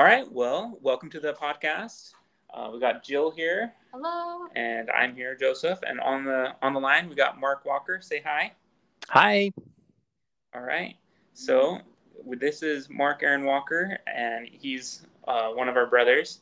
All 0.00 0.06
right. 0.06 0.32
Well, 0.32 0.78
welcome 0.80 1.10
to 1.10 1.20
the 1.20 1.34
podcast. 1.34 2.14
Uh, 2.54 2.70
we 2.72 2.80
got 2.80 3.04
Jill 3.04 3.30
here. 3.30 3.74
Hello. 3.92 4.46
And 4.56 4.90
I'm 4.90 5.14
here, 5.14 5.36
Joseph. 5.36 5.78
And 5.86 6.00
on 6.00 6.24
the 6.24 6.54
on 6.62 6.72
the 6.72 6.80
line, 6.80 7.06
we 7.10 7.14
got 7.14 7.38
Mark 7.38 7.66
Walker. 7.66 8.00
Say 8.00 8.22
hi. 8.24 8.52
Hi. 9.10 9.52
All 10.54 10.62
right. 10.62 10.96
So 11.34 11.80
this 12.26 12.62
is 12.62 12.88
Mark 12.88 13.22
Aaron 13.22 13.44
Walker, 13.44 13.98
and 14.06 14.48
he's 14.50 15.02
uh, 15.28 15.50
one 15.50 15.68
of 15.68 15.76
our 15.76 15.86
brothers, 15.86 16.40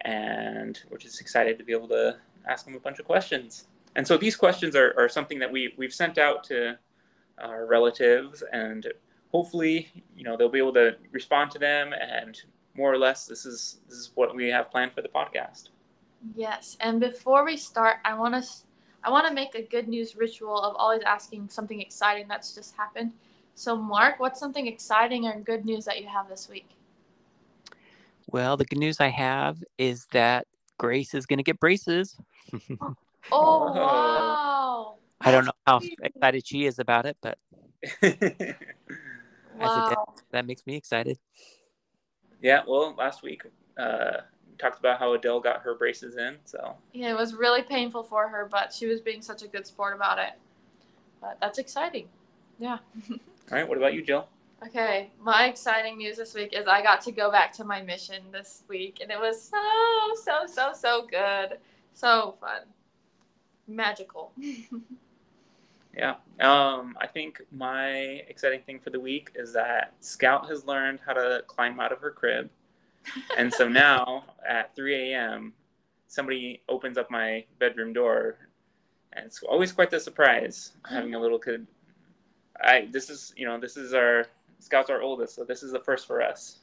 and 0.00 0.82
we're 0.90 0.98
just 0.98 1.20
excited 1.20 1.56
to 1.58 1.64
be 1.64 1.72
able 1.72 1.86
to 1.90 2.16
ask 2.48 2.66
him 2.66 2.74
a 2.74 2.80
bunch 2.80 2.98
of 2.98 3.04
questions. 3.04 3.68
And 3.94 4.04
so 4.04 4.16
these 4.16 4.34
questions 4.34 4.74
are, 4.74 4.92
are 4.98 5.08
something 5.08 5.38
that 5.38 5.52
we 5.52 5.72
we've 5.76 5.94
sent 5.94 6.18
out 6.18 6.42
to 6.46 6.76
our 7.40 7.64
relatives, 7.64 8.42
and 8.52 8.92
hopefully, 9.30 9.88
you 10.16 10.24
know, 10.24 10.36
they'll 10.36 10.48
be 10.48 10.58
able 10.58 10.74
to 10.74 10.96
respond 11.12 11.52
to 11.52 11.60
them 11.60 11.92
and 11.92 12.42
more 12.78 12.92
or 12.92 12.98
less 12.98 13.26
this 13.26 13.44
is 13.44 13.80
this 13.88 13.98
is 13.98 14.12
what 14.14 14.34
we 14.34 14.48
have 14.48 14.70
planned 14.70 14.92
for 14.92 15.02
the 15.02 15.08
podcast. 15.08 15.70
Yes, 16.34 16.76
and 16.80 17.00
before 17.00 17.44
we 17.44 17.56
start, 17.56 17.96
I 18.04 18.14
want 18.14 18.34
to 18.34 18.48
I 19.04 19.10
want 19.10 19.26
to 19.26 19.34
make 19.34 19.54
a 19.54 19.62
good 19.62 19.88
news 19.88 20.16
ritual 20.16 20.58
of 20.60 20.74
always 20.76 21.02
asking 21.02 21.48
something 21.48 21.80
exciting 21.80 22.26
that's 22.28 22.54
just 22.54 22.76
happened. 22.76 23.12
So, 23.54 23.76
Mark, 23.76 24.20
what's 24.20 24.38
something 24.38 24.66
exciting 24.66 25.26
or 25.26 25.40
good 25.40 25.64
news 25.64 25.84
that 25.84 26.00
you 26.00 26.06
have 26.06 26.28
this 26.28 26.48
week? 26.48 26.68
Well, 28.30 28.56
the 28.56 28.64
good 28.64 28.78
news 28.78 29.00
I 29.00 29.08
have 29.08 29.62
is 29.78 30.06
that 30.12 30.46
Grace 30.78 31.14
is 31.14 31.26
going 31.26 31.38
to 31.38 31.42
get 31.42 31.60
braces. 31.60 32.16
Oh, 33.30 33.68
oh, 33.68 33.74
wow. 33.74 34.94
I 35.20 35.30
don't 35.30 35.44
know 35.44 35.52
how 35.66 35.80
excited 36.02 36.46
she 36.46 36.64
is 36.64 36.78
about 36.78 37.04
it, 37.04 37.18
but 37.20 37.36
wow. 39.60 40.14
that 40.30 40.46
makes 40.46 40.66
me 40.66 40.76
excited. 40.76 41.18
Yeah, 42.40 42.62
well, 42.66 42.94
last 42.96 43.22
week 43.22 43.42
uh, 43.76 44.18
talked 44.58 44.78
about 44.78 44.98
how 44.98 45.12
Adele 45.14 45.40
got 45.40 45.62
her 45.62 45.74
braces 45.74 46.16
in. 46.16 46.36
So 46.44 46.76
yeah, 46.92 47.10
it 47.10 47.16
was 47.16 47.34
really 47.34 47.62
painful 47.62 48.02
for 48.02 48.28
her, 48.28 48.48
but 48.50 48.72
she 48.72 48.86
was 48.86 49.00
being 49.00 49.22
such 49.22 49.42
a 49.42 49.48
good 49.48 49.66
sport 49.66 49.94
about 49.94 50.18
it. 50.18 50.32
But 51.20 51.38
that's 51.40 51.58
exciting. 51.58 52.08
Yeah. 52.58 52.78
All 53.10 53.18
right. 53.50 53.68
What 53.68 53.78
about 53.78 53.94
you, 53.94 54.02
Jill? 54.02 54.28
Okay, 54.66 55.12
my 55.20 55.46
exciting 55.46 55.98
news 55.98 56.16
this 56.16 56.34
week 56.34 56.52
is 56.52 56.66
I 56.66 56.82
got 56.82 57.00
to 57.02 57.12
go 57.12 57.30
back 57.30 57.52
to 57.54 57.64
my 57.64 57.80
mission 57.80 58.24
this 58.32 58.64
week, 58.66 58.98
and 59.00 59.10
it 59.10 59.18
was 59.18 59.40
so 59.40 59.56
so 60.24 60.52
so 60.52 60.72
so 60.74 61.06
good, 61.08 61.58
so 61.94 62.34
fun, 62.40 62.62
magical. 63.68 64.32
yeah, 65.96 66.14
um, 66.40 66.96
I 67.00 67.06
think 67.06 67.40
my 67.50 67.88
exciting 68.28 68.60
thing 68.62 68.78
for 68.78 68.90
the 68.90 69.00
week 69.00 69.32
is 69.34 69.52
that 69.54 69.94
Scout 70.00 70.48
has 70.48 70.64
learned 70.64 71.00
how 71.04 71.12
to 71.12 71.42
climb 71.46 71.80
out 71.80 71.92
of 71.92 72.00
her 72.00 72.10
crib 72.10 72.50
and 73.36 73.52
so 73.52 73.68
now 73.68 74.24
at 74.48 74.74
3 74.76 75.12
a.m., 75.12 75.52
somebody 76.06 76.62
opens 76.68 76.98
up 76.98 77.10
my 77.10 77.44
bedroom 77.58 77.92
door, 77.92 78.36
and 79.12 79.26
it's 79.26 79.42
always 79.42 79.72
quite 79.72 79.90
the 79.90 80.00
surprise 80.00 80.72
having 80.88 81.14
a 81.14 81.20
little 81.20 81.38
kid. 81.38 81.66
I 82.60 82.88
this 82.90 83.08
is 83.08 83.32
you 83.36 83.46
know 83.46 83.58
this 83.60 83.76
is 83.76 83.94
our 83.94 84.26
Scout's 84.58 84.90
our 84.90 85.00
oldest, 85.00 85.36
so 85.36 85.44
this 85.44 85.62
is 85.62 85.72
the 85.72 85.80
first 85.80 86.06
for 86.06 86.22
us. 86.22 86.58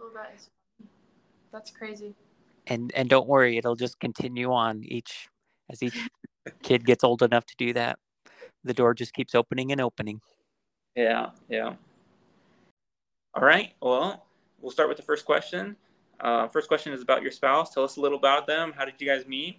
Oh, 0.00 0.10
that 0.14 0.32
is 0.36 0.48
that's 1.52 1.70
crazy. 1.70 2.14
And 2.66 2.92
and 2.94 3.08
don't 3.08 3.26
worry, 3.26 3.56
it'll 3.56 3.76
just 3.76 3.98
continue 3.98 4.52
on 4.52 4.84
each 4.84 5.28
as 5.70 5.82
each 5.82 6.08
kid 6.62 6.84
gets 6.84 7.02
old 7.02 7.22
enough 7.22 7.46
to 7.46 7.54
do 7.56 7.72
that. 7.72 7.98
The 8.64 8.74
door 8.74 8.94
just 8.94 9.14
keeps 9.14 9.34
opening 9.34 9.72
and 9.72 9.80
opening. 9.80 10.20
Yeah, 10.94 11.30
yeah. 11.48 11.74
All 13.34 13.44
right. 13.44 13.72
Well, 13.80 14.26
we'll 14.60 14.72
start 14.72 14.88
with 14.88 14.98
the 14.98 15.04
first 15.04 15.24
question. 15.24 15.76
Uh, 16.20 16.48
first 16.48 16.68
question 16.68 16.92
is 16.92 17.00
about 17.00 17.22
your 17.22 17.30
spouse. 17.30 17.72
Tell 17.72 17.84
us 17.84 17.96
a 17.96 18.00
little 18.00 18.18
about 18.18 18.46
them. 18.46 18.72
How 18.76 18.84
did 18.84 18.94
you 18.98 19.06
guys 19.06 19.26
meet? 19.26 19.58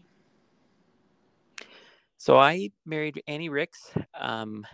So 2.17 2.37
I 2.37 2.69
married 2.85 3.23
Annie 3.27 3.49
Ricks. 3.49 3.91
Um, 4.19 4.67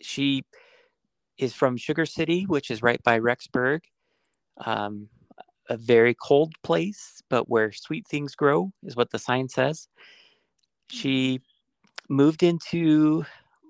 she 0.00 0.44
is 1.36 1.52
from 1.52 1.76
Sugar 1.76 2.06
City, 2.06 2.44
which 2.44 2.70
is 2.70 2.82
right 2.82 3.02
by 3.02 3.18
Rexburg, 3.18 3.80
um, 4.64 5.08
a 5.68 5.76
very 5.76 6.14
cold 6.14 6.54
place, 6.62 7.22
but 7.28 7.48
where 7.48 7.72
sweet 7.72 8.06
things 8.08 8.34
grow 8.34 8.72
is 8.84 8.96
what 8.96 9.10
the 9.10 9.18
sign 9.18 9.48
says. 9.48 9.88
She 10.90 11.40
moved 12.08 12.42
into 12.42 13.24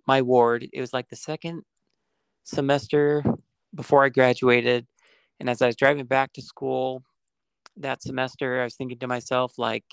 my 0.09 0.23
ward. 0.23 0.67
It 0.73 0.81
was 0.81 0.93
like 0.93 1.09
the 1.09 1.17
second 1.17 1.63
semester 2.43 3.23
before 3.75 4.03
I 4.03 4.09
graduated. 4.09 4.87
And 5.39 5.49
as 5.49 5.63
I 5.63 5.67
was 5.67 5.77
driving 5.77 6.07
back 6.07 6.33
to 6.33 6.43
school 6.43 7.05
that 7.77 8.03
semester, 8.03 8.61
I 8.61 8.65
was 8.65 8.75
thinking 8.75 8.99
to 8.99 9.07
myself, 9.07 9.59
like, 9.59 9.85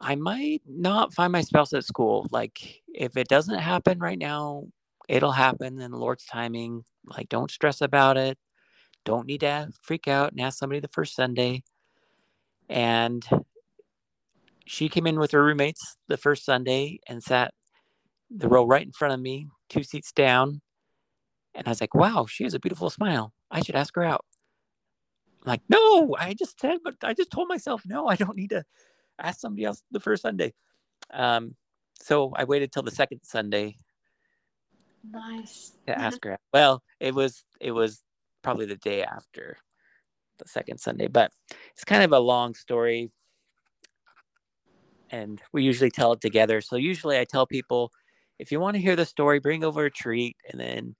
I 0.00 0.16
might 0.16 0.62
not 0.68 1.14
find 1.14 1.32
my 1.32 1.40
spouse 1.40 1.72
at 1.72 1.84
school. 1.84 2.26
Like, 2.30 2.82
if 2.92 3.16
it 3.16 3.28
doesn't 3.28 3.58
happen 3.58 3.98
right 3.98 4.18
now, 4.18 4.64
it'll 5.08 5.32
happen 5.32 5.80
in 5.80 5.90
the 5.90 5.96
Lord's 5.96 6.26
timing. 6.26 6.84
Like, 7.06 7.28
don't 7.28 7.50
stress 7.50 7.80
about 7.80 8.16
it. 8.18 8.36
Don't 9.04 9.26
need 9.26 9.40
to 9.40 9.70
freak 9.80 10.06
out 10.06 10.32
and 10.32 10.40
ask 10.40 10.58
somebody 10.58 10.80
the 10.80 10.88
first 10.88 11.14
Sunday. 11.14 11.62
And 12.68 13.24
she 14.66 14.88
came 14.90 15.06
in 15.06 15.18
with 15.18 15.30
her 15.30 15.42
roommates 15.42 15.96
the 16.08 16.18
first 16.18 16.44
Sunday 16.44 16.98
and 17.08 17.22
sat 17.22 17.54
the 18.30 18.48
row 18.48 18.66
right 18.66 18.84
in 18.84 18.92
front 18.92 19.14
of 19.14 19.20
me, 19.20 19.48
two 19.68 19.82
seats 19.82 20.12
down. 20.12 20.60
And 21.54 21.66
I 21.66 21.70
was 21.70 21.80
like, 21.80 21.94
wow, 21.94 22.26
she 22.28 22.44
has 22.44 22.54
a 22.54 22.60
beautiful 22.60 22.90
smile. 22.90 23.32
I 23.50 23.62
should 23.62 23.74
ask 23.74 23.94
her 23.96 24.04
out 24.04 24.24
like, 25.44 25.62
no, 25.68 26.14
I 26.18 26.34
just 26.34 26.60
said, 26.60 26.78
but 26.84 26.96
I 27.02 27.14
just 27.14 27.30
told 27.30 27.48
myself, 27.48 27.82
no, 27.86 28.06
I 28.06 28.16
don't 28.16 28.36
need 28.36 28.50
to 28.50 28.64
ask 29.18 29.40
somebody 29.40 29.64
else 29.64 29.82
the 29.90 30.00
first 30.00 30.22
Sunday. 30.22 30.54
Um, 31.12 31.54
so 32.00 32.32
I 32.36 32.44
waited 32.44 32.72
till 32.72 32.82
the 32.82 32.90
second 32.90 33.20
Sunday. 33.24 33.78
Nice. 35.10 35.72
To 35.86 35.98
ask 35.98 36.22
her. 36.24 36.32
Out. 36.32 36.40
well, 36.52 36.82
it 37.00 37.14
was 37.14 37.44
it 37.60 37.72
was 37.72 38.02
probably 38.42 38.66
the 38.66 38.76
day 38.76 39.02
after 39.02 39.56
the 40.38 40.48
second 40.48 40.78
Sunday, 40.78 41.08
but 41.08 41.32
it's 41.72 41.84
kind 41.84 42.02
of 42.02 42.12
a 42.12 42.18
long 42.18 42.54
story, 42.54 43.10
and 45.10 45.40
we 45.52 45.62
usually 45.62 45.90
tell 45.90 46.12
it 46.12 46.20
together. 46.20 46.60
So 46.60 46.76
usually 46.76 47.18
I 47.18 47.24
tell 47.24 47.46
people, 47.46 47.90
if 48.38 48.52
you 48.52 48.60
want 48.60 48.74
to 48.74 48.82
hear 48.82 48.96
the 48.96 49.04
story, 49.04 49.40
bring 49.40 49.64
over 49.64 49.86
a 49.86 49.90
treat, 49.90 50.36
and 50.50 50.60
then 50.60 50.94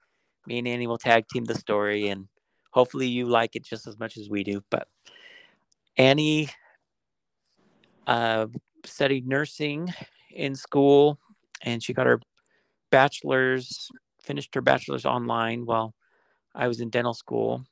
me 0.46 0.58
and 0.58 0.68
Annie 0.68 0.86
will 0.86 0.98
tag 0.98 1.26
team 1.28 1.44
the 1.44 1.54
story 1.54 2.08
and 2.08 2.26
hopefully 2.70 3.06
you 3.06 3.26
like 3.26 3.54
it 3.54 3.64
just 3.64 3.86
as 3.86 3.98
much 3.98 4.16
as 4.16 4.30
we 4.30 4.42
do. 4.42 4.62
But 4.70 4.88
Annie 5.96 6.48
uh, 8.06 8.46
studied 8.84 9.26
nursing 9.26 9.92
in 10.30 10.54
school 10.54 11.18
and 11.62 11.82
she 11.82 11.92
got 11.92 12.06
her 12.06 12.20
bachelor's, 12.90 13.90
finished 14.22 14.54
her 14.54 14.62
bachelor's 14.62 15.04
online 15.04 15.66
while 15.66 15.94
I 16.54 16.68
was 16.68 16.80
in 16.80 16.88
dental 16.88 17.14
school. 17.14 17.64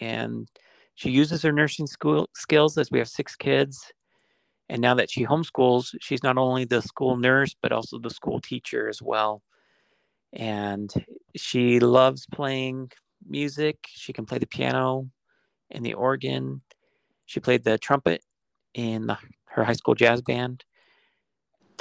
And 0.00 0.48
she 0.94 1.10
uses 1.10 1.42
her 1.42 1.52
nursing 1.52 1.86
school 1.86 2.28
skills 2.34 2.78
as 2.78 2.90
we 2.90 2.98
have 2.98 3.08
six 3.08 3.34
kids. 3.34 3.92
And 4.68 4.82
now 4.82 4.94
that 4.94 5.10
she 5.10 5.24
homeschools, 5.24 5.94
she's 6.00 6.22
not 6.22 6.38
only 6.38 6.64
the 6.64 6.82
school 6.82 7.16
nurse, 7.16 7.54
but 7.60 7.72
also 7.72 7.98
the 7.98 8.10
school 8.10 8.40
teacher 8.40 8.88
as 8.88 9.00
well. 9.00 9.42
And 10.32 10.92
she 11.36 11.78
loves 11.78 12.26
playing 12.32 12.90
music. 13.26 13.78
She 13.88 14.12
can 14.12 14.26
play 14.26 14.38
the 14.38 14.46
piano 14.46 15.08
and 15.70 15.84
the 15.84 15.94
organ. 15.94 16.62
She 17.26 17.40
played 17.40 17.64
the 17.64 17.78
trumpet 17.78 18.22
in 18.74 19.06
the, 19.06 19.18
her 19.46 19.64
high 19.64 19.72
school 19.72 19.94
jazz 19.94 20.20
band. 20.20 20.64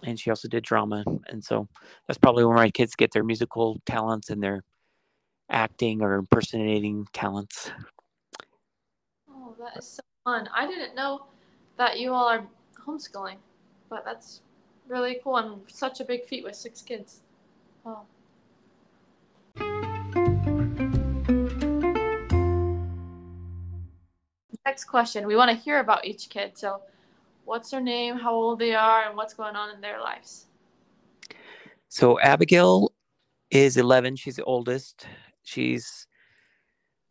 And 0.04 0.20
she 0.20 0.30
also 0.30 0.48
did 0.48 0.64
drama. 0.64 1.04
And 1.28 1.44
so 1.44 1.68
that's 2.08 2.20
probably 2.20 2.46
where 2.46 2.56
my 2.56 2.70
kids 2.70 2.96
get 2.96 3.12
their 3.14 3.24
musical 3.24 3.82
talents 3.86 4.30
and 4.30 4.44
their 4.44 4.64
acting 5.50 6.02
or 6.02 6.16
impersonating 6.16 7.08
talents. 7.14 7.72
Oh, 9.30 9.56
that 9.60 9.78
is 9.78 9.88
so 9.88 10.04
fun. 10.24 10.50
I 10.54 10.68
didn't 10.68 10.96
know 10.96 11.26
that 11.78 12.00
you 12.00 12.14
all 12.14 12.28
are 12.28 12.46
homeschooling, 12.86 13.38
but 13.90 14.06
that's 14.06 14.42
really 14.88 15.20
cool 15.24 15.38
and 15.38 15.62
such 15.68 16.00
a 16.00 16.06
big 16.06 16.26
feat 16.26 16.44
with 16.44 16.56
six 16.56 16.82
kids. 16.82 17.22
Oh. 17.86 18.02
Next 24.66 24.86
question. 24.86 25.28
We 25.28 25.36
want 25.36 25.52
to 25.52 25.58
hear 25.58 25.80
about 25.80 26.06
each 26.06 26.30
kid. 26.30 26.58
So, 26.58 26.82
what's 27.46 27.70
their 27.70 27.82
name, 27.82 28.18
how 28.18 28.34
old 28.34 28.60
they 28.60 28.74
are, 28.74 29.08
and 29.08 29.16
what's 29.16 29.34
going 29.34 29.56
on 29.56 29.74
in 29.76 29.82
their 29.82 30.00
lives? 30.00 30.48
So, 31.88 32.20
Abigail 32.20 32.92
is 33.52 33.78
11. 33.78 34.16
She's 34.16 34.38
the 34.38 34.44
oldest. 34.44 35.06
She's 35.44 36.08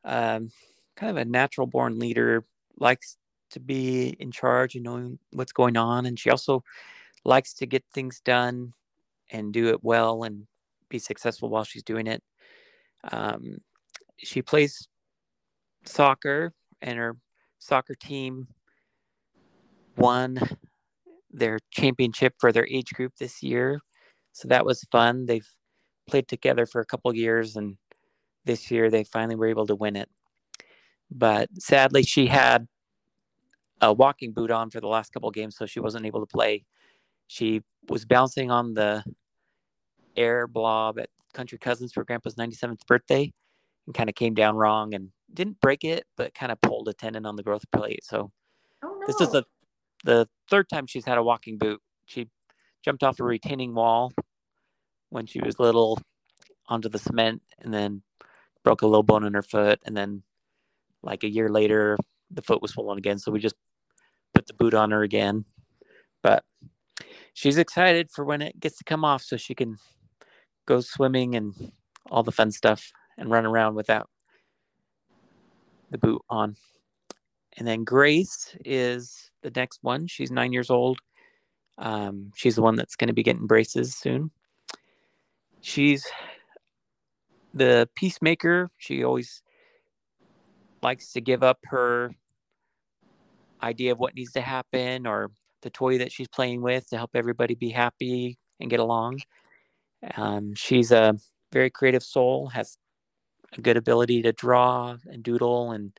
um, 0.04 0.50
kind 0.96 1.10
of 1.10 1.16
a 1.16 1.24
natural 1.24 1.66
born 1.68 1.98
leader, 1.98 2.44
likes 2.78 3.16
to 3.54 3.60
be 3.60 4.16
in 4.20 4.30
charge 4.30 4.74
and 4.74 4.84
knowing 4.84 5.18
what's 5.32 5.52
going 5.52 5.76
on. 5.76 6.06
And 6.06 6.18
she 6.18 6.30
also 6.30 6.62
likes 7.24 7.54
to 7.54 7.66
get 7.66 7.84
things 7.92 8.20
done 8.20 8.74
and 9.30 9.52
do 9.52 9.68
it 9.68 9.82
well 9.82 10.24
and 10.24 10.46
be 10.88 10.98
successful 10.98 11.48
while 11.48 11.64
she's 11.64 11.82
doing 11.82 12.06
it. 12.06 12.22
Um, 13.10 13.58
she 14.18 14.42
plays 14.42 14.88
soccer, 15.84 16.52
and 16.82 16.98
her 16.98 17.16
soccer 17.58 17.94
team 17.94 18.48
won 19.96 20.38
their 21.30 21.58
championship 21.70 22.34
for 22.38 22.52
their 22.52 22.66
age 22.66 22.92
group 22.92 23.14
this 23.18 23.42
year. 23.42 23.80
So 24.32 24.48
that 24.48 24.64
was 24.64 24.84
fun. 24.90 25.26
They've 25.26 25.48
played 26.08 26.28
together 26.28 26.66
for 26.66 26.80
a 26.80 26.86
couple 26.86 27.14
years 27.14 27.56
and 27.56 27.76
this 28.44 28.70
year 28.70 28.90
they 28.90 29.04
finally 29.04 29.36
were 29.36 29.46
able 29.46 29.66
to 29.66 29.74
win 29.74 29.96
it. 29.96 30.08
But 31.10 31.48
sadly 31.58 32.02
she 32.02 32.26
had 32.26 32.66
a 33.84 33.92
walking 33.92 34.32
boot 34.32 34.50
on 34.50 34.70
for 34.70 34.80
the 34.80 34.88
last 34.88 35.12
couple 35.12 35.30
games 35.30 35.56
so 35.56 35.66
she 35.66 35.80
wasn't 35.80 36.06
able 36.06 36.20
to 36.20 36.26
play. 36.26 36.64
She 37.26 37.62
was 37.88 38.04
bouncing 38.04 38.50
on 38.50 38.74
the 38.74 39.04
air 40.16 40.46
blob 40.46 40.98
at 40.98 41.08
Country 41.32 41.58
Cousins 41.58 41.92
for 41.92 42.04
Grandpa's 42.04 42.36
97th 42.36 42.86
birthday 42.86 43.32
and 43.86 43.94
kind 43.94 44.08
of 44.08 44.14
came 44.14 44.34
down 44.34 44.56
wrong 44.56 44.94
and 44.94 45.10
didn't 45.32 45.60
break 45.60 45.84
it, 45.84 46.04
but 46.16 46.34
kind 46.34 46.52
of 46.52 46.60
pulled 46.60 46.88
a 46.88 46.92
tendon 46.92 47.26
on 47.26 47.36
the 47.36 47.42
growth 47.42 47.64
plate. 47.72 48.04
So 48.04 48.30
Oh 48.82 48.96
no. 49.00 49.06
this 49.06 49.20
is 49.20 49.30
the 49.32 49.44
the 50.04 50.28
third 50.50 50.68
time 50.68 50.86
she's 50.86 51.04
had 51.04 51.18
a 51.18 51.22
walking 51.22 51.58
boot. 51.58 51.80
She 52.06 52.28
jumped 52.84 53.02
off 53.02 53.18
a 53.18 53.24
retaining 53.24 53.74
wall 53.74 54.12
when 55.08 55.26
she 55.26 55.40
was 55.40 55.58
little 55.58 55.98
onto 56.68 56.88
the 56.88 56.98
cement 56.98 57.42
and 57.60 57.72
then 57.72 58.02
broke 58.62 58.82
a 58.82 58.86
low 58.86 59.02
bone 59.02 59.24
in 59.24 59.34
her 59.34 59.42
foot 59.42 59.80
and 59.86 59.96
then 59.96 60.22
like 61.02 61.22
a 61.24 61.28
year 61.28 61.48
later 61.48 61.96
the 62.30 62.42
foot 62.42 62.62
was 62.62 62.72
swollen 62.72 62.98
again 62.98 63.18
so 63.18 63.30
we 63.30 63.38
just 63.38 63.54
put 64.34 64.46
the 64.46 64.54
boot 64.54 64.74
on 64.74 64.90
her 64.90 65.02
again 65.02 65.44
but 66.22 66.44
she's 67.32 67.58
excited 67.58 68.10
for 68.10 68.24
when 68.24 68.42
it 68.42 68.58
gets 68.58 68.78
to 68.78 68.84
come 68.84 69.04
off 69.04 69.22
so 69.22 69.36
she 69.36 69.54
can 69.54 69.76
go 70.66 70.80
swimming 70.80 71.34
and 71.34 71.72
all 72.10 72.22
the 72.22 72.32
fun 72.32 72.50
stuff 72.50 72.90
and 73.18 73.30
run 73.30 73.46
around 73.46 73.74
without 73.74 74.08
the 75.90 75.98
boot 75.98 76.22
on 76.28 76.56
and 77.56 77.66
then 77.66 77.84
Grace 77.84 78.56
is 78.64 79.30
the 79.42 79.52
next 79.54 79.78
one. 79.82 80.06
She's 80.06 80.30
nine 80.30 80.52
years 80.52 80.70
old. 80.70 80.98
Um, 81.78 82.32
she's 82.34 82.56
the 82.56 82.62
one 82.62 82.76
that's 82.76 82.96
going 82.96 83.08
to 83.08 83.14
be 83.14 83.22
getting 83.22 83.46
braces 83.46 83.96
soon. 83.96 84.30
She's 85.60 86.06
the 87.52 87.88
peacemaker. 87.94 88.70
She 88.78 89.04
always 89.04 89.42
likes 90.82 91.12
to 91.12 91.20
give 91.20 91.42
up 91.42 91.58
her 91.64 92.14
idea 93.64 93.92
of 93.92 93.98
what 93.98 94.14
needs 94.14 94.32
to 94.32 94.40
happen 94.40 95.06
or 95.06 95.30
the 95.62 95.70
toy 95.70 95.98
that 95.98 96.12
she's 96.12 96.28
playing 96.28 96.62
with 96.62 96.88
to 96.90 96.96
help 96.96 97.10
everybody 97.14 97.54
be 97.54 97.70
happy 97.70 98.38
and 98.60 98.70
get 98.70 98.80
along. 98.80 99.20
Um, 100.16 100.54
she's 100.54 100.92
a 100.92 101.16
very 101.52 101.70
creative 101.70 102.02
soul, 102.02 102.48
has 102.48 102.76
a 103.56 103.60
good 103.60 103.76
ability 103.76 104.22
to 104.22 104.32
draw 104.32 104.96
and 105.06 105.22
doodle 105.22 105.72
and 105.72 105.92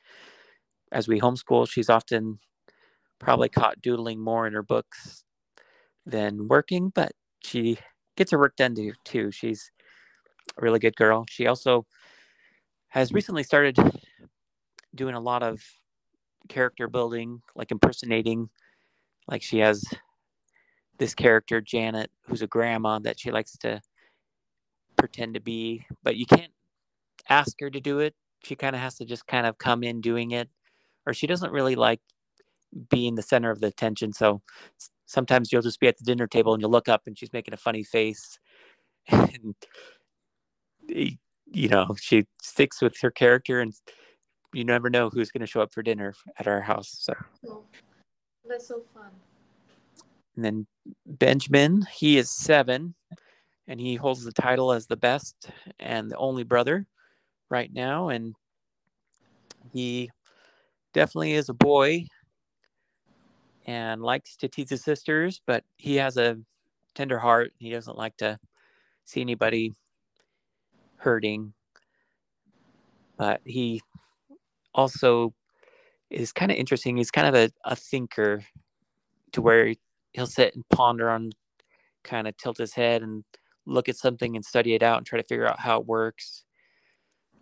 as 0.92 1.08
we 1.08 1.20
homeschool, 1.20 1.70
she's 1.70 1.90
often 1.90 2.40
probably 3.20 3.50
caught 3.50 3.82
doodling 3.82 4.20
more 4.20 4.48
in 4.48 4.54
her 4.54 4.64
books 4.64 5.24
than 6.06 6.48
working, 6.48 6.92
but 6.94 7.12
she 7.44 7.78
gets 8.16 8.32
her 8.32 8.40
work 8.40 8.56
done 8.56 8.76
too. 9.04 9.32
She's 9.32 9.72
a 10.58 10.62
really 10.62 10.80
good 10.80 10.96
girl. 10.96 11.26
She 11.30 11.48
also 11.48 11.86
has 12.90 13.12
recently 13.12 13.44
started 13.44 13.78
doing 14.94 15.16
a 15.16 15.20
lot 15.20 15.44
of 15.44 15.62
character 16.50 16.88
building, 16.88 17.42
like 17.56 17.72
impersonating. 17.72 18.50
Like 19.28 19.42
she 19.42 19.60
has 19.60 19.84
this 20.98 21.16
character, 21.16 21.62
Janet, 21.62 22.12
who's 22.28 22.42
a 22.42 22.48
grandma 22.48 23.00
that 23.00 23.20
she 23.20 23.32
likes 23.32 23.58
to 23.60 23.82
pretend 24.98 25.34
to 25.34 25.40
be, 25.40 25.86
but 26.04 26.16
you 26.16 26.26
can't 26.26 26.54
ask 27.30 27.60
her 27.60 27.70
to 27.70 27.80
do 27.80 28.00
it. 28.00 28.16
She 28.44 28.56
kind 28.56 28.76
of 28.76 28.82
has 28.82 28.96
to 28.96 29.06
just 29.06 29.28
kind 29.28 29.46
of 29.46 29.58
come 29.58 29.84
in 29.84 30.02
doing 30.02 30.32
it 30.32 30.50
or 31.06 31.14
she 31.14 31.28
doesn't 31.28 31.52
really 31.52 31.76
like 31.76 32.02
being 32.90 33.16
the 33.16 33.22
center 33.22 33.52
of 33.52 33.62
the 33.62 33.68
attention. 33.68 34.14
So 34.14 34.42
sometimes 35.06 35.52
you'll 35.52 35.62
just 35.62 35.80
be 35.80 35.88
at 35.88 35.98
the 35.98 36.04
dinner 36.04 36.28
table 36.28 36.54
and 36.54 36.62
you'll 36.62 36.72
look 36.72 36.90
up 36.90 37.04
and 37.06 37.18
she's 37.18 37.34
making 37.34 37.54
a 37.54 37.58
funny 37.58 37.84
face. 37.84 38.40
And, 39.12 39.56
you 41.52 41.68
know, 41.68 41.96
she 42.00 42.26
sticks 42.42 42.82
with 42.82 43.00
her 43.02 43.10
character 43.10 43.60
and 43.60 43.74
you 44.56 44.64
never 44.64 44.90
know 44.90 45.10
who's 45.10 45.32
going 45.32 45.42
to 45.42 45.48
show 45.48 45.62
up 45.62 45.74
for 45.74 45.84
dinner 45.84 46.14
at 46.40 46.48
our 46.48 46.62
house. 46.62 46.96
So 47.00 47.14
Oh, 47.48 47.64
that's 48.48 48.68
so 48.68 48.84
fun. 48.94 49.12
and 50.36 50.46
then 50.46 50.68
Benjamin, 51.06 51.86
he 51.94 52.18
is 52.18 52.30
seven 52.30 52.96
and 53.68 53.80
he 53.80 53.96
holds 53.96 54.24
the 54.24 54.32
title 54.32 54.72
as 54.72 54.88
the 54.88 54.98
best 54.98 55.50
and 55.80 56.10
the 56.12 56.18
only 56.18 56.44
brother 56.44 56.88
right 57.50 57.72
now. 57.74 58.10
And 58.10 58.34
he 59.72 60.10
definitely 60.94 61.34
is 61.34 61.50
a 61.50 61.54
boy 61.54 62.06
and 63.66 64.02
likes 64.02 64.36
to 64.38 64.48
tease 64.48 64.70
his 64.70 64.84
sisters, 64.84 65.42
but 65.48 65.64
he 65.78 65.96
has 65.96 66.18
a 66.18 66.38
tender 66.94 67.18
heart. 67.18 67.52
He 67.58 67.72
doesn't 67.72 67.98
like 67.98 68.16
to 68.18 68.40
see 69.06 69.22
anybody 69.22 69.74
hurting. 70.98 71.54
But 73.18 73.42
he 73.46 73.82
also 74.76 75.34
is 76.12 76.32
kind 76.32 76.52
of 76.52 76.58
interesting. 76.58 76.98
He's 76.98 77.12
kind 77.12 77.28
of 77.28 77.36
a, 77.36 77.50
a 77.64 77.76
thinker 77.76 78.44
to 79.32 79.42
where 79.42 79.74
he'll 80.14 80.28
sit 80.28 80.54
and 80.54 80.68
ponder 80.70 81.10
on 81.10 81.32
kind 82.04 82.28
of 82.28 82.38
tilt 82.38 82.58
his 82.58 82.74
head 82.74 83.02
and 83.02 83.24
look 83.66 83.90
at 83.90 83.98
something 83.98 84.36
and 84.36 84.46
study 84.46 84.76
it 84.76 84.84
out 84.84 84.98
and 84.98 85.06
try 85.08 85.20
to 85.20 85.28
figure 85.28 85.48
out 85.48 85.60
how 85.60 85.80
it 85.80 85.88
works. 85.88 86.44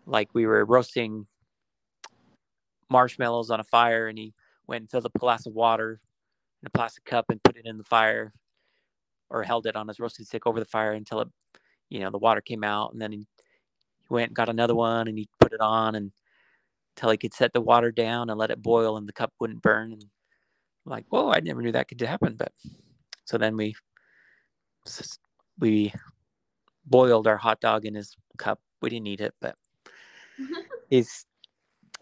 Like 0.06 0.30
we 0.33 0.45
were 0.45 0.63
roasting 0.63 1.27
marshmallows 2.89 3.50
on 3.50 3.59
a 3.59 3.65
fire 3.65 4.07
and 4.07 4.18
he 4.18 4.33
went 4.68 4.81
and 4.81 4.89
filled 4.89 5.06
a 5.06 5.19
glass 5.19 5.45
of 5.45 5.53
water 5.53 6.00
in 6.62 6.68
a 6.68 6.69
plastic 6.69 7.03
cup 7.03 7.25
and 7.30 7.44
put 7.44 7.57
it 7.57 7.65
in 7.65 7.77
the 7.77 7.83
fire 7.83 8.33
or 9.30 9.44
held 9.44 9.65
it 9.65 9.75
on 9.75 9.88
his 9.88 10.00
roasting 10.00 10.25
stick 10.25 10.45
over 10.45 10.59
the 10.59 10.65
fire 10.65 10.91
until 10.91 11.21
it 11.21 11.27
you 11.89 12.00
know 12.00 12.12
the 12.12 12.18
water 12.18 12.41
came 12.41 12.63
out 12.63 12.94
and 12.94 13.01
then 13.01 13.12
he, 13.12 13.18
he 13.18 13.25
went 14.09 14.30
and 14.30 14.35
got 14.35 14.50
another 14.50 14.75
one 14.75 15.07
and 15.07 15.18
he 15.18 15.27
put 15.39 15.53
it 15.53 15.59
on 15.59 15.95
and 15.95 16.12
until 16.95 17.12
he 17.12 17.18
could 17.18 17.34
set 17.34 17.54
the 17.54 17.62
water 17.62 17.92
down 17.92 18.30
and 18.30 18.40
let 18.40 18.51
it 18.51 18.62
boil 18.62 18.98
and 18.98 19.07
the 19.07 19.13
cup 19.13 19.34
wouldn't 19.40 19.62
burn 19.62 19.94
and 19.94 20.06
I'm 20.86 20.92
like 20.92 21.06
whoa 21.10 21.31
i 21.31 21.40
never 21.40 21.62
knew 21.62 21.72
that 21.72 21.88
could 21.88 22.01
happen 22.01 22.36
but 22.36 22.51
so 23.25 23.38
then 23.38 23.56
we 23.56 23.75
we 25.60 25.94
boiled 26.86 27.28
our 27.28 27.38
hot 27.38 27.62
dog 27.62 27.86
in 27.86 27.95
his 27.95 28.16
cup. 28.38 28.60
We 28.81 28.90
didn't 28.90 29.07
eat 29.07 29.22
it 29.22 29.34
but 29.40 29.56
he's 30.90 31.26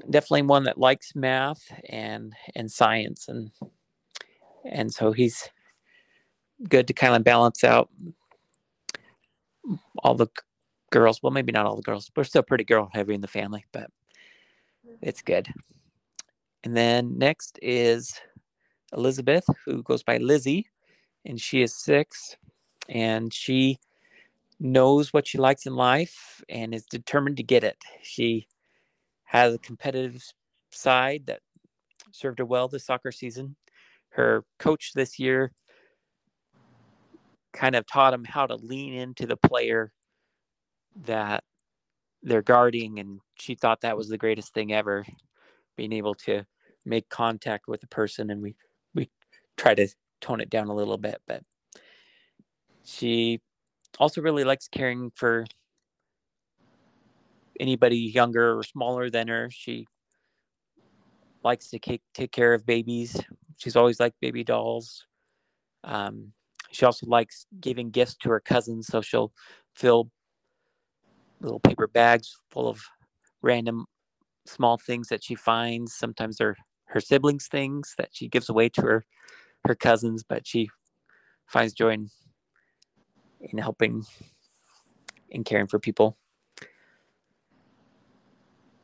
definitely 0.10 0.44
one 0.44 0.64
that 0.64 0.80
likes 0.80 1.16
math 1.16 1.62
and 1.90 2.34
and 2.56 2.72
science 2.72 3.28
and 3.28 3.52
and 4.66 4.92
so 4.92 5.12
he's 5.12 5.50
good 6.68 6.88
to 6.88 6.94
kind 6.94 7.16
of 7.16 7.24
balance 7.24 7.64
out 7.64 7.90
all 10.00 10.16
the 10.16 10.28
girls. 10.92 11.22
Well 11.22 11.32
maybe 11.32 11.52
not 11.52 11.66
all 11.66 11.76
the 11.76 11.82
girls. 11.84 12.12
We're 12.16 12.24
still 12.24 12.44
pretty 12.44 12.64
girl 12.64 12.90
heavy 12.92 13.14
in 13.14 13.22
the 13.22 13.28
family 13.28 13.66
but 13.72 13.92
it's 15.02 15.22
good 15.22 15.48
and 16.64 16.76
then 16.76 17.18
next 17.18 17.60
is 17.62 18.20
elizabeth 18.94 19.46
who 19.66 19.84
goes 19.84 20.04
by 20.04 20.18
lizzie 20.18 20.68
and 21.26 21.40
she 21.40 21.62
is 21.62 21.76
six 21.76 22.36
and 22.90 23.34
she 23.34 23.78
knows 24.60 25.12
what 25.12 25.28
she 25.28 25.38
likes 25.38 25.66
in 25.66 25.76
life 25.76 26.44
and 26.50 26.74
is 26.74 26.86
determined 26.86 27.38
to 27.38 27.44
get 27.44 27.64
it 27.64 27.78
she 28.02 28.48
has 29.24 29.54
a 29.54 29.60
competitive 29.60 30.22
side 30.72 31.26
that 31.26 31.40
served 32.12 32.40
her 32.40 32.46
well 32.46 32.68
this 32.68 32.86
soccer 32.86 33.12
season. 33.12 33.56
Her 34.10 34.44
coach 34.60 34.92
this 34.94 35.20
year 35.20 35.52
kind 37.54 37.76
of 37.76 37.86
taught 37.88 38.14
him 38.14 38.26
how 38.26 38.46
to 38.48 38.56
lean 38.56 38.94
into 38.94 39.26
the 39.26 39.38
player 39.38 39.92
that 41.06 41.44
they're 42.22 42.42
guarding, 42.42 43.00
and 43.00 43.20
she 43.42 43.56
thought 43.56 43.82
that 43.82 43.98
was 43.98 44.08
the 44.08 44.20
greatest 44.20 44.54
thing 44.54 44.72
ever, 44.72 45.04
being 45.76 45.94
able 45.94 46.14
to 46.14 46.46
make 46.86 47.10
contact 47.10 47.68
with 47.68 47.82
a 47.84 47.88
person. 47.88 48.30
And 48.30 48.42
we 48.42 48.56
we 48.94 49.10
try 49.58 49.74
to 49.74 49.88
tone 50.22 50.42
it 50.42 50.50
down 50.50 50.68
a 50.68 50.76
little 50.76 50.98
bit, 50.98 51.20
but 51.28 51.42
she 52.84 53.42
also 53.98 54.22
really 54.22 54.44
likes 54.44 54.68
caring 54.68 55.12
for 55.16 55.46
anybody 57.60 57.98
younger 57.98 58.58
or 58.58 58.64
smaller 58.64 59.10
than 59.10 59.28
her. 59.28 59.50
She 59.52 59.88
likes 61.44 61.70
to 61.70 61.80
take, 61.80 62.04
take 62.14 62.32
care 62.32 62.54
of 62.54 62.66
babies. 62.66 63.20
She's 63.58 63.76
always 63.76 64.00
liked 64.00 64.20
baby 64.22 64.44
dolls. 64.44 65.06
Um, 65.84 66.34
she 66.72 66.86
also 66.86 67.08
likes 67.08 67.48
giving 67.60 67.90
gifts 67.90 68.16
to 68.18 68.30
her 68.30 68.40
cousins, 68.40 68.88
so 68.88 69.02
she'll 69.02 69.34
fill 69.76 70.12
little 71.42 71.60
paper 71.60 71.88
bags 71.88 72.36
full 72.52 72.68
of 72.68 72.82
random 73.42 73.86
small 74.46 74.78
things 74.78 75.08
that 75.10 75.24
she 75.24 75.36
finds. 75.36 75.94
Sometimes 75.94 76.38
they're 76.38 76.58
her 76.86 77.00
siblings' 77.00 77.48
things 77.48 77.94
that 77.98 78.10
she 78.12 78.28
gives 78.28 78.50
away 78.50 78.70
to 78.70 78.82
her 78.82 79.06
her 79.66 79.76
cousins, 79.76 80.24
but 80.28 80.48
she 80.48 80.70
finds 81.48 81.74
joy 81.74 81.90
in, 81.90 82.10
in 83.42 83.58
helping 83.58 84.04
and 85.32 85.46
caring 85.46 85.68
for 85.68 85.80
people. 85.80 86.18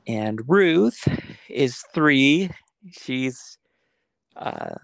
And 0.07 0.39
Ruth 0.47 1.05
is 1.49 1.83
three, 1.93 2.49
she's 2.91 3.57
a 4.35 4.77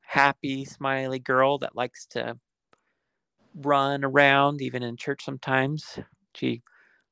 happy, 0.00 0.64
smiley 0.64 1.18
girl 1.18 1.58
that 1.58 1.76
likes 1.76 2.06
to 2.06 2.38
run 3.54 4.04
around, 4.04 4.62
even 4.62 4.82
in 4.82 4.96
church 4.96 5.24
sometimes. 5.24 5.98
She 6.34 6.62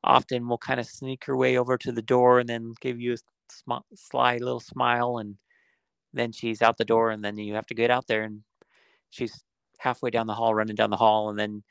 often 0.04 0.48
will 0.48 0.58
kind 0.58 0.80
of 0.80 0.86
sneak 0.86 1.24
her 1.24 1.36
way 1.36 1.56
over 1.56 1.76
to 1.78 1.92
the 1.92 2.02
door 2.02 2.38
and 2.38 2.48
then 2.48 2.74
give 2.80 3.00
you 3.00 3.14
a 3.14 3.16
sm- 3.50 3.84
sly 3.94 4.36
little 4.38 4.60
smile. 4.60 5.18
And 5.18 5.36
then 6.12 6.32
she's 6.32 6.62
out 6.62 6.78
the 6.78 6.84
door, 6.84 7.10
and 7.10 7.24
then 7.24 7.36
you 7.36 7.54
have 7.54 7.66
to 7.66 7.74
get 7.74 7.90
out 7.90 8.06
there. 8.06 8.22
And 8.22 8.42
she's 9.10 9.42
halfway 9.78 10.10
down 10.10 10.26
the 10.26 10.34
hall, 10.34 10.54
running 10.54 10.76
down 10.76 10.90
the 10.90 10.96
hall, 10.96 11.30
and 11.30 11.38
then 11.38 11.62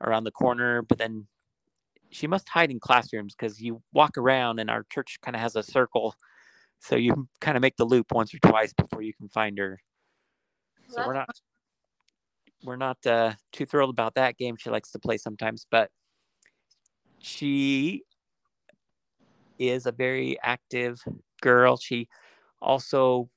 around 0.00 0.24
the 0.24 0.30
corner. 0.30 0.82
But 0.82 0.98
then 0.98 1.26
she 2.10 2.26
must 2.26 2.48
hide 2.48 2.70
in 2.70 2.80
classrooms 2.80 3.34
because 3.34 3.60
you 3.60 3.82
walk 3.92 4.16
around, 4.18 4.60
and 4.60 4.70
our 4.70 4.84
church 4.90 5.18
kind 5.22 5.34
of 5.36 5.42
has 5.42 5.56
a 5.56 5.62
circle. 5.62 6.14
So 6.80 6.96
you 6.96 7.28
kind 7.40 7.56
of 7.56 7.62
make 7.62 7.76
the 7.76 7.84
loop 7.84 8.12
once 8.12 8.34
or 8.34 8.38
twice 8.38 8.72
before 8.72 9.02
you 9.02 9.14
can 9.14 9.28
find 9.28 9.56
her. 9.58 9.78
So 10.88 11.06
we're 11.06 11.14
not 11.14 11.28
we're 12.64 12.76
not 12.76 13.04
uh, 13.06 13.32
too 13.52 13.66
thrilled 13.66 13.90
about 13.90 14.14
that 14.14 14.36
game 14.36 14.56
she 14.56 14.70
likes 14.70 14.90
to 14.92 14.98
play 14.98 15.16
sometimes, 15.16 15.66
but 15.70 15.90
she 17.22 18.02
is 19.58 19.86
a 19.86 19.92
very 19.92 20.36
active 20.42 21.00
girl. 21.40 21.76
She 21.76 22.08
also 22.60 23.30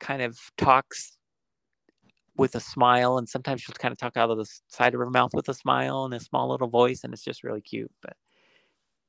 kind 0.00 0.22
of 0.22 0.38
talks 0.56 1.16
with 2.36 2.54
a 2.54 2.60
smile, 2.60 3.18
and 3.18 3.28
sometimes 3.28 3.62
she'll 3.62 3.74
kind 3.74 3.92
of 3.92 3.98
talk 3.98 4.16
out 4.16 4.30
of 4.30 4.38
the 4.38 4.46
side 4.68 4.94
of 4.94 5.00
her 5.00 5.10
mouth 5.10 5.34
with 5.34 5.48
a 5.48 5.54
smile 5.54 6.04
and 6.04 6.14
a 6.14 6.20
small 6.20 6.50
little 6.50 6.68
voice, 6.68 7.02
and 7.04 7.12
it's 7.12 7.24
just 7.24 7.42
really 7.42 7.60
cute. 7.60 7.90
But 8.02 8.16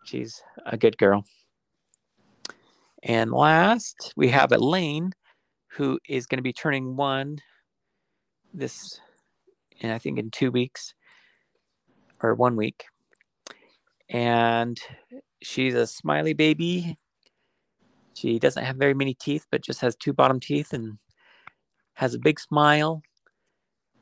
she's 0.05 0.41
a 0.65 0.77
good 0.77 0.97
girl. 0.97 1.25
And 3.03 3.31
last, 3.31 4.13
we 4.15 4.29
have 4.29 4.51
Elaine, 4.51 5.11
who 5.67 5.99
is 6.07 6.25
going 6.25 6.37
to 6.37 6.43
be 6.43 6.53
turning 6.53 6.95
one 6.95 7.39
this, 8.53 8.99
and 9.81 9.91
I 9.91 9.97
think 9.97 10.19
in 10.19 10.31
two 10.31 10.51
weeks 10.51 10.93
or 12.21 12.33
one 12.35 12.55
week. 12.55 12.85
And 14.09 14.79
she's 15.41 15.75
a 15.75 15.87
smiley 15.87 16.33
baby. 16.33 16.97
She 18.15 18.39
doesn't 18.39 18.63
have 18.63 18.75
very 18.75 18.93
many 18.93 19.13
teeth, 19.13 19.45
but 19.51 19.61
just 19.61 19.81
has 19.81 19.95
two 19.95 20.13
bottom 20.13 20.39
teeth 20.39 20.73
and 20.73 20.97
has 21.93 22.13
a 22.13 22.19
big 22.19 22.39
smile. 22.39 23.01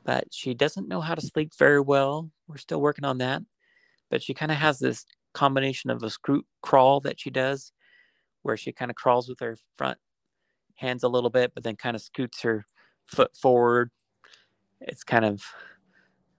But 0.04 0.24
she 0.32 0.54
doesn't 0.54 0.88
know 0.88 1.00
how 1.00 1.14
to 1.14 1.20
sleep 1.20 1.52
very 1.58 1.80
well. 1.80 2.30
We're 2.46 2.56
still 2.56 2.80
working 2.80 3.04
on 3.04 3.18
that. 3.18 3.42
But 4.10 4.22
she 4.22 4.32
kind 4.34 4.50
of 4.50 4.58
has 4.58 4.78
this 4.78 5.04
combination 5.34 5.90
of 5.90 6.02
a 6.02 6.10
screw 6.10 6.42
crawl 6.62 7.00
that 7.00 7.20
she 7.20 7.30
does, 7.30 7.72
where 8.42 8.56
she 8.56 8.72
kind 8.72 8.90
of 8.90 8.96
crawls 8.96 9.28
with 9.28 9.40
her 9.40 9.56
front 9.76 9.98
hands 10.76 11.02
a 11.02 11.08
little 11.08 11.30
bit, 11.30 11.52
but 11.54 11.64
then 11.64 11.76
kind 11.76 11.94
of 11.94 12.02
scoots 12.02 12.40
her 12.42 12.64
foot 13.06 13.36
forward. 13.36 13.90
It's 14.80 15.04
kind 15.04 15.24
of 15.24 15.42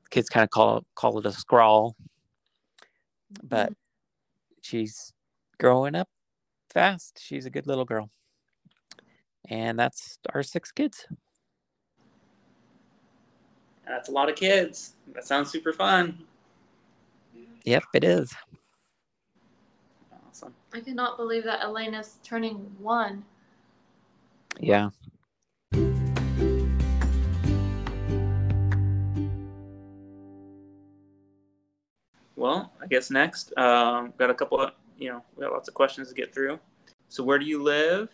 kids 0.10 0.30
kind 0.30 0.44
of 0.44 0.50
call 0.50 0.86
call 0.96 1.20
it 1.20 1.26
a 1.26 1.32
scrawl, 1.32 1.96
but 3.44 3.72
mm-hmm. 3.72 3.74
she's 4.62 5.14
growing 5.60 5.96
up 5.96 6.08
fast. 6.70 7.20
She's 7.22 7.46
a 7.46 7.50
good 7.50 7.68
little 7.68 7.86
girl, 7.86 8.10
and 9.50 9.78
that's 9.78 10.20
our 10.34 10.44
six 10.44 10.72
kids. 10.72 11.06
That's 13.88 14.10
a 14.10 14.12
lot 14.12 14.30
of 14.30 14.36
kids. 14.36 14.96
That 15.14 15.26
sounds 15.26 15.50
super 15.50 15.74
fun. 15.74 16.20
Yep, 17.66 17.84
it 17.96 18.04
is. 18.04 18.34
Awesome. 20.28 20.54
I 20.74 20.80
cannot 20.80 21.18
believe 21.18 21.44
that 21.44 21.64
Elena's 21.64 22.20
turning 22.24 22.56
one. 22.78 23.26
Yeah. 24.60 24.90
Well, 32.40 32.72
I 32.82 32.88
guess 32.88 33.12
next, 33.12 33.52
um, 33.58 34.14
got 34.18 34.30
a 34.30 34.34
couple 34.34 34.62
of, 34.62 34.72
you 34.98 35.10
know, 35.10 35.22
we 35.36 35.44
got 35.44 35.52
lots 35.52 35.68
of 35.68 35.74
questions 35.74 36.08
to 36.08 36.16
get 36.16 36.34
through. 36.34 36.58
So, 37.10 37.22
where 37.22 37.38
do 37.38 37.46
you 37.46 37.62
live? 37.62 38.08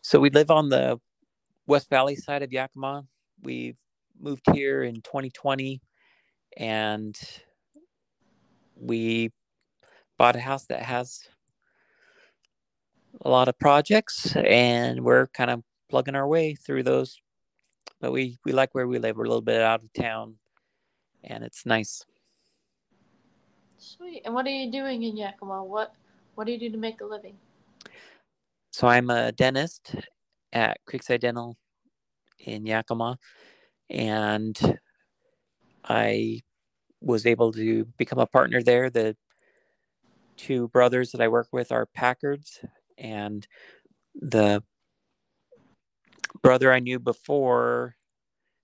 So 0.00 0.18
we 0.18 0.30
live 0.30 0.50
on 0.50 0.70
the 0.70 0.98
West 1.66 1.90
Valley 1.90 2.16
side 2.16 2.42
of 2.42 2.54
Yakima. 2.54 3.04
We 3.42 3.76
moved 4.18 4.44
here 4.54 4.82
in 4.82 5.02
2020 5.02 5.82
and 6.56 7.14
we 8.74 9.30
bought 10.16 10.36
a 10.36 10.40
house 10.40 10.64
that 10.68 10.80
has 10.80 11.28
a 13.20 13.28
lot 13.28 13.48
of 13.48 13.58
projects 13.58 14.34
and 14.36 15.04
we're 15.04 15.26
kind 15.26 15.50
of 15.50 15.62
plugging 15.90 16.16
our 16.16 16.26
way 16.26 16.54
through 16.54 16.84
those. 16.84 17.20
But 18.00 18.12
we, 18.12 18.38
we 18.46 18.52
like 18.52 18.74
where 18.74 18.88
we 18.88 18.98
live. 18.98 19.18
We're 19.18 19.24
a 19.24 19.28
little 19.28 19.42
bit 19.42 19.60
out 19.60 19.82
of 19.82 19.92
town 19.92 20.36
and 21.22 21.44
it's 21.44 21.66
nice. 21.66 22.06
Sweet. 23.80 24.22
And 24.26 24.34
what 24.34 24.46
are 24.46 24.50
you 24.50 24.70
doing 24.70 25.02
in 25.02 25.16
Yakima? 25.16 25.64
What 25.64 25.94
What 26.34 26.46
do 26.46 26.52
you 26.52 26.58
do 26.58 26.70
to 26.70 26.76
make 26.76 27.00
a 27.00 27.04
living? 27.04 27.36
So 28.70 28.86
I'm 28.86 29.08
a 29.08 29.32
dentist 29.32 29.94
at 30.52 30.78
Creekside 30.86 31.20
Dental 31.20 31.56
in 32.38 32.66
Yakima, 32.66 33.18
and 33.88 34.78
I 35.82 36.40
was 37.00 37.24
able 37.24 37.52
to 37.52 37.86
become 37.96 38.18
a 38.18 38.26
partner 38.26 38.62
there. 38.62 38.90
The 38.90 39.16
two 40.36 40.68
brothers 40.68 41.12
that 41.12 41.22
I 41.22 41.28
work 41.28 41.48
with 41.50 41.72
are 41.72 41.86
Packards, 41.86 42.60
and 42.98 43.46
the 44.14 44.62
brother 46.42 46.70
I 46.70 46.80
knew 46.80 46.98
before 46.98 47.96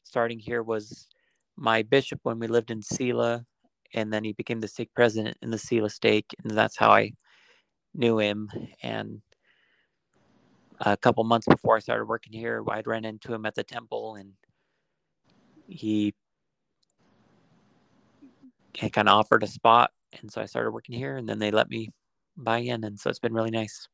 starting 0.04 0.38
here 0.38 0.62
was 0.62 1.08
my 1.56 1.82
bishop 1.82 2.20
when 2.22 2.38
we 2.38 2.46
lived 2.46 2.70
in 2.70 2.82
Selah, 2.82 3.44
and 3.96 4.12
then 4.12 4.22
he 4.22 4.32
became 4.34 4.60
the 4.60 4.68
stake 4.68 4.90
president 4.94 5.38
in 5.42 5.50
the 5.50 5.58
Selah 5.58 5.90
stake, 5.90 6.34
and 6.44 6.56
that's 6.56 6.76
how 6.76 6.90
I 6.90 7.12
knew 7.94 8.18
him. 8.18 8.50
And 8.82 9.22
a 10.80 10.96
couple 10.96 11.24
months 11.24 11.46
before 11.48 11.76
I 11.76 11.80
started 11.80 12.04
working 12.04 12.34
here, 12.34 12.62
I'd 12.68 12.86
ran 12.86 13.06
into 13.06 13.32
him 13.32 13.46
at 13.46 13.54
the 13.54 13.64
temple, 13.64 14.16
and 14.16 14.34
he 15.66 16.14
he 18.74 18.90
kind 18.90 19.08
of 19.08 19.18
offered 19.18 19.42
a 19.42 19.46
spot, 19.46 19.90
and 20.20 20.30
so 20.30 20.42
I 20.42 20.44
started 20.44 20.70
working 20.70 20.96
here, 20.96 21.16
and 21.16 21.26
then 21.26 21.38
they 21.38 21.50
let 21.50 21.70
me 21.70 21.90
buy 22.36 22.58
in, 22.58 22.84
and 22.84 23.00
so 23.00 23.08
it's 23.08 23.18
been 23.18 23.32
really 23.32 23.50
nice. 23.50 23.88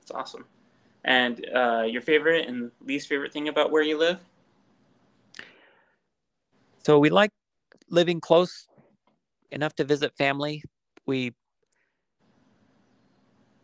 It's 0.00 0.10
awesome. 0.10 0.46
And 1.04 1.46
uh, 1.54 1.82
your 1.82 2.00
favorite 2.00 2.48
and 2.48 2.70
least 2.80 3.08
favorite 3.08 3.32
thing 3.32 3.48
about 3.48 3.70
where 3.70 3.82
you 3.82 3.98
live? 3.98 4.18
So 6.82 6.98
we 6.98 7.10
like 7.10 7.30
living 7.90 8.20
close 8.20 8.66
enough 9.50 9.74
to 9.76 9.84
visit 9.84 10.16
family. 10.16 10.62
We 11.06 11.34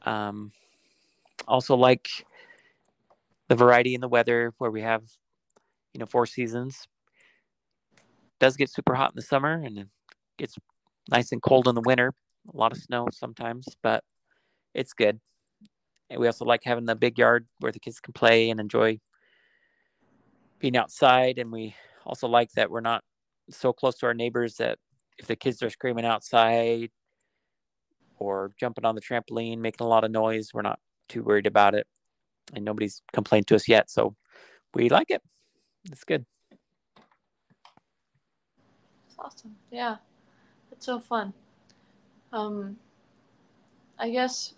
um, 0.02 0.52
also 1.48 1.76
like 1.76 2.08
the 3.48 3.54
variety 3.54 3.94
in 3.94 4.00
the 4.00 4.08
weather 4.08 4.52
where 4.58 4.70
we 4.70 4.82
have, 4.82 5.02
you 5.94 6.00
know, 6.00 6.06
four 6.06 6.26
seasons. 6.26 6.86
does 8.38 8.56
get 8.56 8.70
super 8.70 8.94
hot 8.94 9.10
in 9.10 9.16
the 9.16 9.22
summer 9.22 9.62
and 9.64 9.78
it 9.78 9.88
gets 10.36 10.58
nice 11.10 11.32
and 11.32 11.42
cold 11.42 11.68
in 11.68 11.74
the 11.74 11.82
winter. 11.82 12.12
A 12.52 12.56
lot 12.56 12.72
of 12.72 12.78
snow 12.78 13.08
sometimes, 13.12 13.66
but 13.82 14.04
it's 14.74 14.92
good. 14.92 15.20
And 16.10 16.20
we 16.20 16.26
also 16.26 16.44
like 16.44 16.62
having 16.64 16.84
the 16.84 16.94
big 16.94 17.18
yard 17.18 17.46
where 17.60 17.72
the 17.72 17.80
kids 17.80 18.00
can 18.00 18.12
play 18.12 18.50
and 18.50 18.60
enjoy 18.60 19.00
being 20.58 20.76
outside. 20.76 21.38
And 21.38 21.50
we 21.50 21.74
also 22.04 22.28
like 22.28 22.52
that 22.52 22.70
we're 22.70 22.80
not 22.80 23.02
so 23.50 23.72
close 23.72 23.96
to 23.98 24.06
our 24.06 24.14
neighbors 24.14 24.56
that 24.56 24.78
if 25.18 25.26
the 25.26 25.36
kids 25.36 25.62
are 25.62 25.70
screaming 25.70 26.04
outside 26.04 26.90
or 28.18 28.52
jumping 28.58 28.84
on 28.84 28.94
the 28.94 29.00
trampoline, 29.00 29.58
making 29.58 29.84
a 29.84 29.88
lot 29.88 30.04
of 30.04 30.10
noise, 30.10 30.50
we're 30.52 30.62
not 30.62 30.78
too 31.08 31.22
worried 31.22 31.46
about 31.46 31.74
it. 31.74 31.86
And 32.54 32.64
nobody's 32.64 33.02
complained 33.12 33.46
to 33.48 33.54
us 33.54 33.68
yet. 33.68 33.90
So 33.90 34.14
we 34.74 34.88
like 34.88 35.10
it. 35.10 35.22
It's 35.90 36.04
good. 36.04 36.24
It's 39.06 39.16
awesome. 39.18 39.56
Yeah, 39.70 39.96
it's 40.70 40.86
so 40.86 41.00
fun. 41.00 41.32
Um, 42.32 42.78
I 43.98 44.10
guess 44.10 44.54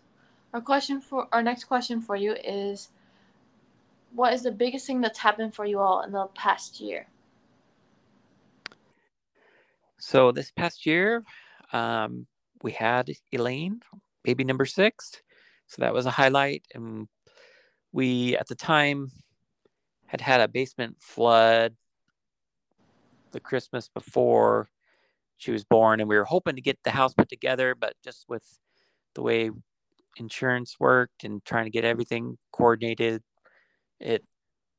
our 0.53 0.61
question 0.61 1.01
for 1.01 1.29
our 1.33 1.43
next 1.43 1.65
question 1.65 2.01
for 2.01 2.17
you 2.17 2.35
is, 2.45 2.89
what 4.15 4.33
is 4.33 4.43
the 4.43 4.51
biggest 4.51 4.87
thing 4.87 5.01
that's 5.01 5.19
happened 5.19 5.55
for 5.55 5.65
you 5.67 5.79
all 5.79 6.03
in 6.03 6.13
the 6.13 6.27
past 6.35 6.81
year? 6.81 7.07
So 9.99 10.33
this 10.33 10.51
past 10.51 10.87
year, 10.87 11.25
um, 11.73 12.27
we 12.63 12.73
had 12.73 13.11
Elaine, 13.33 13.81
baby 14.23 14.45
number 14.45 14.65
six. 14.65 15.23
So 15.67 15.83
that 15.83 15.93
was 15.93 16.07
a 16.07 16.11
highlight. 16.11 16.65
And 16.75 17.09
we, 17.93 18.37
at 18.37 18.49
the 18.49 18.55
time, 18.55 19.11
had 20.07 20.21
had 20.21 20.41
a 20.41 20.49
basement 20.49 20.97
flood 21.01 21.77
the 23.33 23.41
Christmas 23.41 23.89
before 23.89 24.71
she 25.37 25.51
was 25.51 25.65
born. 25.65 26.01
And 26.01 26.09
we 26.09 26.17
were 26.17 26.25
hoping 26.25 26.57
to 26.57 26.63
get 26.63 26.79
the 26.85 26.91
house 26.91 27.13
put 27.13 27.29
together, 27.29 27.75
but 27.75 27.95
just 28.03 28.25
with 28.29 28.59
the 29.15 29.23
way 29.23 29.51
insurance 30.17 30.77
worked 30.81 31.25
and 31.25 31.45
trying 31.45 31.65
to 31.65 31.71
get 31.71 31.85
everything 31.85 32.39
coordinated, 32.53 33.23
it 34.01 34.25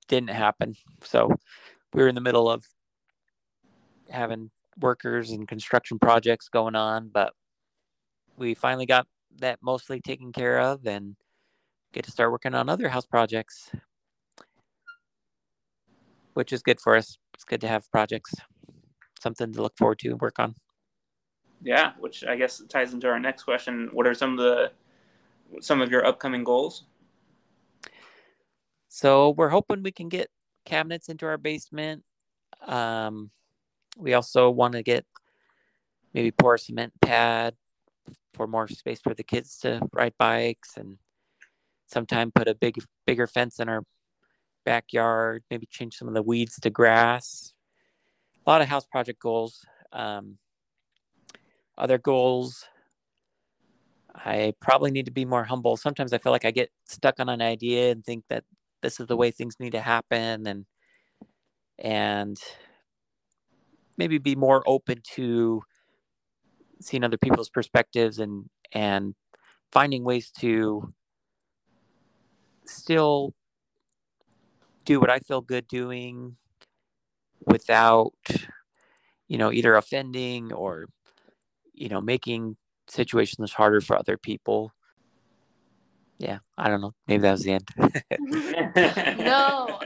didn't 0.08 0.32
happen. 0.32 0.76
So 1.04 1.30
we 1.94 2.02
were 2.02 2.08
in 2.08 2.16
the 2.16 2.22
middle 2.22 2.50
of 2.50 2.66
having 4.10 4.50
workers 4.78 5.32
and 5.32 5.48
construction 5.48 6.00
projects 6.00 6.50
going 6.50 6.76
on, 6.76 7.10
but 7.10 7.34
we 8.38 8.54
finally 8.54 8.86
got 8.86 9.08
that 9.40 9.60
mostly 9.62 10.00
taken 10.02 10.32
care 10.32 10.60
of 10.60 10.86
and 10.86 11.16
get 11.94 12.04
to 12.06 12.12
start 12.12 12.32
working 12.32 12.56
on 12.56 12.70
other 12.70 12.90
house 12.90 13.06
projects, 13.06 13.72
which 16.34 16.54
is 16.54 16.62
good 16.62 16.80
for 16.80 16.96
us. 16.96 17.18
It's 17.34 17.44
good 17.44 17.62
to 17.62 17.68
have 17.68 17.90
projects, 17.92 18.34
something 19.20 19.54
to 19.54 19.62
look 19.62 19.78
forward 19.78 20.00
to 20.00 20.10
and 20.10 20.22
work 20.22 20.40
on. 20.40 20.56
Yeah, 21.62 21.92
which 22.00 22.24
I 22.24 22.36
guess 22.36 22.62
ties 22.70 22.94
into 22.94 23.08
our 23.08 23.20
next 23.20 23.44
question. 23.44 23.90
What 23.92 24.08
are 24.08 24.14
some 24.14 24.32
of 24.34 24.38
the 24.38 24.72
some 25.62 25.82
of 25.82 25.92
your 25.92 26.06
upcoming 26.06 26.44
goals? 26.44 26.86
So 28.88 29.32
we're 29.32 29.50
hoping 29.50 29.84
we 29.84 29.92
can 29.92 30.10
get 30.10 30.30
cabinets 30.66 31.10
into 31.10 31.26
our 31.26 31.38
basement. 31.38 32.04
Um, 32.66 33.32
we 34.00 34.14
also 34.14 34.50
want 34.50 34.74
to 34.74 34.84
get 34.84 35.06
maybe 36.14 36.32
pour 36.32 36.56
a 36.56 36.60
cement 36.60 36.94
pad 37.02 37.56
for 38.34 38.48
more 38.48 38.68
space 38.68 39.00
for 39.02 39.14
the 39.14 39.24
kids 39.24 39.58
to 39.60 39.82
ride 39.94 40.14
bikes 40.18 40.78
and 40.78 40.98
sometime 41.88 42.32
put 42.32 42.48
a 42.48 42.56
big 42.56 42.78
bigger 43.06 43.28
fence 43.28 43.60
in 43.60 43.70
our 43.70 43.84
backyard 44.66 45.44
maybe 45.52 45.66
change 45.66 45.96
some 45.96 46.08
of 46.08 46.14
the 46.14 46.22
weeds 46.22 46.60
to 46.60 46.70
grass. 46.70 47.54
A 48.46 48.50
lot 48.50 48.62
of 48.62 48.68
house 48.68 48.86
project 48.86 49.20
goals. 49.20 49.66
Um, 49.92 50.38
other 51.78 51.98
goals 51.98 52.66
i 54.14 54.54
probably 54.60 54.92
need 54.92 55.06
to 55.06 55.12
be 55.12 55.26
more 55.26 55.44
humble. 55.44 55.78
Sometimes 55.78 56.14
i 56.14 56.18
feel 56.18 56.32
like 56.32 56.46
i 56.46 56.52
get 56.52 56.70
stuck 56.86 57.20
on 57.20 57.30
an 57.30 57.42
idea 57.42 57.92
and 57.92 58.04
think 58.04 58.26
that 58.30 58.44
this 58.82 59.00
is 59.00 59.08
the 59.08 59.16
way 59.16 59.32
things 59.32 59.60
need 59.60 59.72
to 59.72 59.82
happen 59.82 60.48
and 60.48 60.66
and 61.78 62.38
maybe 64.00 64.18
be 64.18 64.36
more 64.36 64.64
open 64.66 65.02
to 65.04 65.62
seeing 66.82 67.04
other 67.04 67.18
people's 67.18 67.50
perspectives 67.50 68.18
and 68.18 68.50
and 68.72 69.14
finding 69.72 70.04
ways 70.04 70.32
to 70.32 70.94
still 72.66 73.36
do 74.86 75.00
what 75.00 75.10
I 75.10 75.20
feel 75.20 75.42
good 75.42 75.68
doing 75.68 76.38
without 77.46 78.14
you 79.28 79.38
know 79.38 79.52
either 79.52 79.76
offending 79.76 80.54
or 80.54 80.86
you 81.74 81.90
know 81.90 82.00
making 82.02 82.56
situations 82.88 83.54
harder 83.54 83.82
for 83.82 83.98
other 83.98 84.18
people. 84.18 84.72
Yeah 86.18 86.40
i 86.58 86.70
don't 86.70 86.82
know. 86.82 86.94
Maybe 87.08 87.22
that 87.22 87.32
was 87.34 87.44
the 87.44 87.60
end. 87.60 87.68
No 89.20 89.80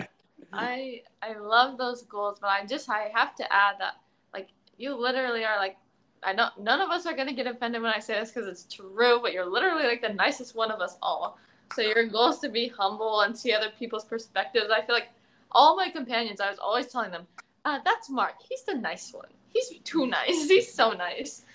i 0.56 1.02
i 1.22 1.38
love 1.38 1.78
those 1.78 2.04
goals 2.04 2.38
but 2.40 2.48
i 2.48 2.66
just 2.66 2.90
i 2.90 3.12
have 3.14 3.36
to 3.36 3.54
add 3.54 3.76
that 3.80 3.96
like 4.34 4.50
you 4.78 4.96
literally 4.96 5.44
are 5.46 5.58
like 5.58 5.78
I 6.26 6.34
know 6.34 6.50
none 6.60 6.82
of 6.82 6.90
us 6.90 7.06
are 7.06 7.14
gonna 7.14 7.34
get 7.34 7.48
offended 7.48 7.82
when 7.82 7.92
I 7.92 8.00
say 8.00 8.14
this 8.16 8.32
because 8.32 8.48
it's 8.48 8.74
true, 8.74 9.20
but 9.22 9.34
you're 9.34 9.46
literally 9.46 9.84
like 9.84 10.02
the 10.02 10.14
nicest 10.14 10.56
one 10.56 10.72
of 10.72 10.80
us 10.80 10.98
all. 11.02 11.38
So 11.74 11.82
your 11.82 12.06
goal 12.08 12.30
is 12.30 12.40
to 12.40 12.50
be 12.50 12.68
humble 12.68 13.22
and 13.22 13.38
see 13.38 13.54
other 13.54 13.72
people's 13.78 14.06
perspectives. 14.06 14.68
I 14.72 14.82
feel 14.82 14.96
like 14.96 15.10
all 15.52 15.76
my 15.76 15.90
companions, 15.90 16.40
I 16.40 16.50
was 16.50 16.60
always 16.60 16.88
telling 16.88 17.12
them, 17.12 17.28
uh, 17.66 17.80
"That's 17.84 18.10
Mark. 18.10 18.36
He's 18.48 18.64
the 18.64 18.76
nice 18.76 19.14
one. 19.14 19.30
He's 19.50 19.70
too 19.84 20.08
nice. 20.08 20.48
He's 20.48 20.74
so 20.74 20.92
nice." 20.92 21.46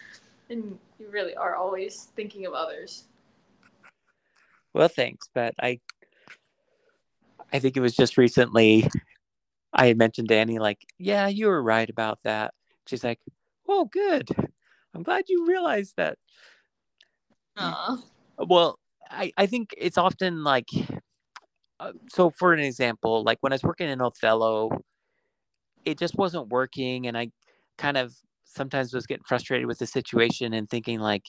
And 0.50 0.78
you 0.98 1.08
really 1.08 1.36
are 1.36 1.56
always 1.56 2.04
thinking 2.16 2.46
of 2.46 2.54
others. 2.54 3.04
Well, 4.74 4.88
thanks, 4.88 5.28
but 5.34 5.54
I, 5.60 5.80
I 7.52 7.58
think 7.58 7.76
it 7.76 7.80
was 7.80 7.94
just 7.94 8.18
recently. 8.18 8.88
I 9.72 9.86
had 9.86 9.98
mentioned 9.98 10.28
Danny, 10.28 10.58
like, 10.58 10.86
yeah, 10.98 11.28
you 11.28 11.46
were 11.46 11.62
right 11.62 11.88
about 11.88 12.20
that. 12.24 12.54
She's 12.86 13.04
like, 13.04 13.20
oh, 13.68 13.84
good. 13.84 14.28
I'm 14.94 15.02
glad 15.02 15.24
you 15.28 15.46
realized 15.46 15.94
that. 15.96 16.16
Aww. 17.58 18.02
Well, 18.38 18.78
I, 19.10 19.32
I 19.36 19.46
think 19.46 19.74
it's 19.76 19.98
often 19.98 20.42
like, 20.42 20.68
uh, 21.80 21.92
so 22.08 22.30
for 22.30 22.52
an 22.52 22.60
example, 22.60 23.22
like 23.24 23.38
when 23.40 23.52
I 23.52 23.56
was 23.56 23.62
working 23.62 23.88
in 23.88 24.00
Othello, 24.00 24.70
it 25.84 25.98
just 25.98 26.16
wasn't 26.16 26.48
working. 26.48 27.06
And 27.06 27.16
I 27.16 27.30
kind 27.76 27.96
of 27.96 28.14
sometimes 28.44 28.94
was 28.94 29.06
getting 29.06 29.24
frustrated 29.24 29.66
with 29.66 29.78
the 29.78 29.86
situation 29.86 30.54
and 30.54 30.68
thinking, 30.68 30.98
like, 30.98 31.26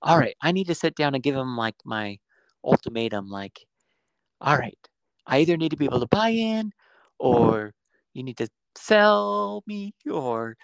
all 0.00 0.18
right, 0.18 0.36
I 0.40 0.52
need 0.52 0.68
to 0.68 0.74
sit 0.74 0.94
down 0.94 1.14
and 1.14 1.22
give 1.22 1.34
him 1.34 1.56
like 1.56 1.76
my 1.84 2.18
ultimatum. 2.62 3.28
Like, 3.28 3.58
all 4.40 4.56
right, 4.56 4.78
I 5.26 5.38
either 5.38 5.56
need 5.56 5.70
to 5.70 5.76
be 5.76 5.86
able 5.86 6.00
to 6.00 6.06
buy 6.06 6.30
in 6.30 6.72
or 7.18 7.72
you 8.14 8.22
need 8.22 8.38
to 8.38 8.48
sell 8.76 9.62
me 9.66 9.94
or 10.10 10.56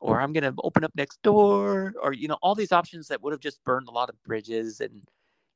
or 0.00 0.20
I'm 0.20 0.32
going 0.32 0.44
to 0.44 0.54
open 0.64 0.84
up 0.84 0.92
next 0.96 1.22
door, 1.22 1.94
or, 2.02 2.12
you 2.12 2.28
know, 2.28 2.38
all 2.42 2.54
these 2.56 2.72
options 2.72 3.08
that 3.08 3.22
would 3.22 3.32
have 3.32 3.40
just 3.40 3.62
burned 3.64 3.88
a 3.88 3.92
lot 3.92 4.08
of 4.10 4.22
bridges 4.24 4.80
and, 4.80 5.04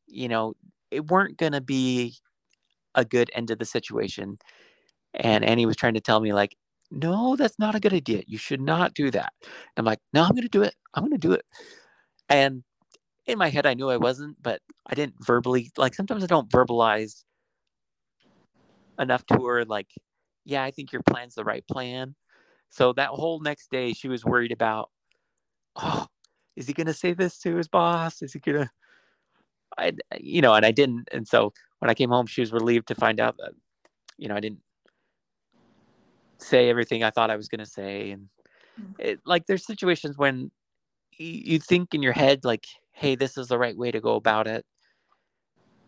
you 0.07 0.29
know, 0.29 0.55
it 0.91 1.09
weren't 1.09 1.37
going 1.37 1.53
to 1.53 1.61
be 1.61 2.15
a 2.95 3.05
good 3.05 3.31
end 3.35 3.51
of 3.51 3.59
the 3.59 3.67
situation. 3.67 4.39
And 5.15 5.45
Annie 5.45 5.67
was 5.67 5.77
trying 5.77 5.95
to 5.95 6.01
tell 6.01 6.21
me, 6.21 6.33
like, 6.33 6.57
no, 6.91 7.37
that's 7.37 7.59
not 7.59 7.75
a 7.75 7.81
good 7.81 7.93
idea. 7.95 8.23
You 8.27 8.39
should 8.39 8.61
not 8.61 8.95
do 8.95 9.11
that. 9.13 9.33
And 9.43 9.53
I'm 9.79 9.87
like, 9.87 10.01
no, 10.13 10.23
I'm 10.25 10.31
going 10.33 10.43
to 10.43 10.49
do 10.49 10.63
it. 10.63 10.75
I'm 10.95 11.03
going 11.05 11.13
to 11.13 11.19
do 11.19 11.33
it. 11.33 11.45
And 12.29 12.65
in 13.27 13.39
my 13.39 13.51
head, 13.51 13.67
I 13.67 13.75
knew 13.75 13.91
I 13.91 13.99
wasn't, 13.99 14.43
but 14.43 14.63
I 14.87 14.95
didn't 14.97 15.17
verbally, 15.25 15.73
like, 15.79 15.95
sometimes 15.95 16.25
I 16.25 16.29
don't 16.29 16.51
verbalize 16.51 17.25
enough 18.99 19.25
to 19.27 19.45
her, 19.47 19.65
like, 19.65 19.89
yeah, 20.45 20.63
I 20.63 20.71
think 20.71 20.93
your 20.93 21.03
plan's 21.03 21.35
the 21.35 21.45
right 21.45 21.67
plan. 21.67 22.15
So 22.71 22.93
that 22.95 23.11
whole 23.11 23.41
next 23.41 23.71
day, 23.71 23.93
she 23.93 24.09
was 24.09 24.25
worried 24.25 24.53
about, 24.53 24.91
oh, 25.77 26.07
is 26.57 26.67
he 26.67 26.73
going 26.73 26.87
to 26.87 26.95
say 26.95 27.13
this 27.13 27.39
to 27.41 27.57
his 27.57 27.69
boss? 27.69 28.23
Is 28.23 28.33
he 28.33 28.39
going 28.39 28.65
to, 28.65 28.71
I, 29.79 29.93
you 30.19 30.41
know, 30.41 30.55
and 30.55 30.65
I 30.65 30.71
didn't. 30.71 31.09
And 31.13 31.27
so 31.27 31.53
when 31.79 31.91
I 31.91 31.95
came 31.95 32.11
home, 32.11 32.27
she 32.27 32.41
was 32.41 32.53
relieved 32.53 32.89
to 32.89 32.95
find 32.95 33.21
out 33.21 33.37
that, 33.39 33.53
you 34.17 34.29
know, 34.29 34.37
I 34.37 34.41
didn't 34.41 34.63
say 36.39 36.69
everything 36.69 37.03
I 37.03 37.11
thought 37.11 37.31
I 37.31 37.37
was 37.37 37.49
going 37.49 37.65
to 37.65 37.71
say. 37.71 38.11
And 38.11 38.29
Mm. 38.79 38.95
it, 38.99 39.21
like, 39.25 39.47
there's 39.47 39.65
situations 39.65 40.19
when 40.19 40.51
you, 41.19 41.27
you 41.27 41.59
think 41.59 41.95
in 41.95 42.03
your 42.03 42.13
head, 42.13 42.45
like, 42.45 42.67
hey, 42.93 43.15
this 43.15 43.39
is 43.39 43.49
the 43.49 43.59
right 43.59 43.77
way 43.77 43.91
to 43.91 44.01
go 44.01 44.17
about 44.17 44.47
it. 44.47 44.67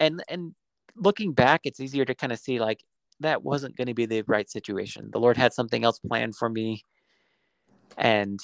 And, 0.01 0.23
and 0.29 0.55
looking 0.97 1.35
back, 1.35 1.63
it's 1.65 1.81
easier 1.81 2.07
to 2.07 2.15
kind 2.15 2.33
of 2.33 2.39
see, 2.39 2.61
like, 2.61 2.83
that 3.21 3.43
wasn't 3.43 3.77
going 3.77 3.89
to 3.89 3.95
be 3.95 4.07
the 4.07 4.23
right 4.27 4.49
situation. 4.49 5.11
The 5.13 5.21
Lord 5.21 5.37
had 5.37 5.53
something 5.53 5.85
else 5.85 5.99
planned 5.99 6.37
for 6.37 6.49
me. 6.49 6.83
And 7.97 8.39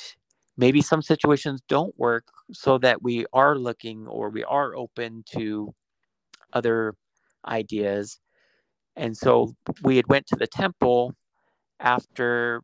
maybe 0.57 0.81
some 0.81 1.03
situations 1.03 1.63
don't 1.69 1.97
work 1.99 2.27
so 2.53 2.79
that 2.79 3.03
we 3.03 3.27
are 3.33 3.57
looking 3.57 4.07
or 4.07 4.31
we 4.31 4.45
are 4.45 4.75
open 4.75 5.25
to 5.33 5.75
other 6.53 6.95
ideas. 7.47 8.19
And 8.97 9.17
so 9.17 9.55
we 9.83 9.97
had 9.97 10.07
went 10.09 10.27
to 10.29 10.37
the 10.37 10.47
temple 10.47 11.15
after 11.81 12.63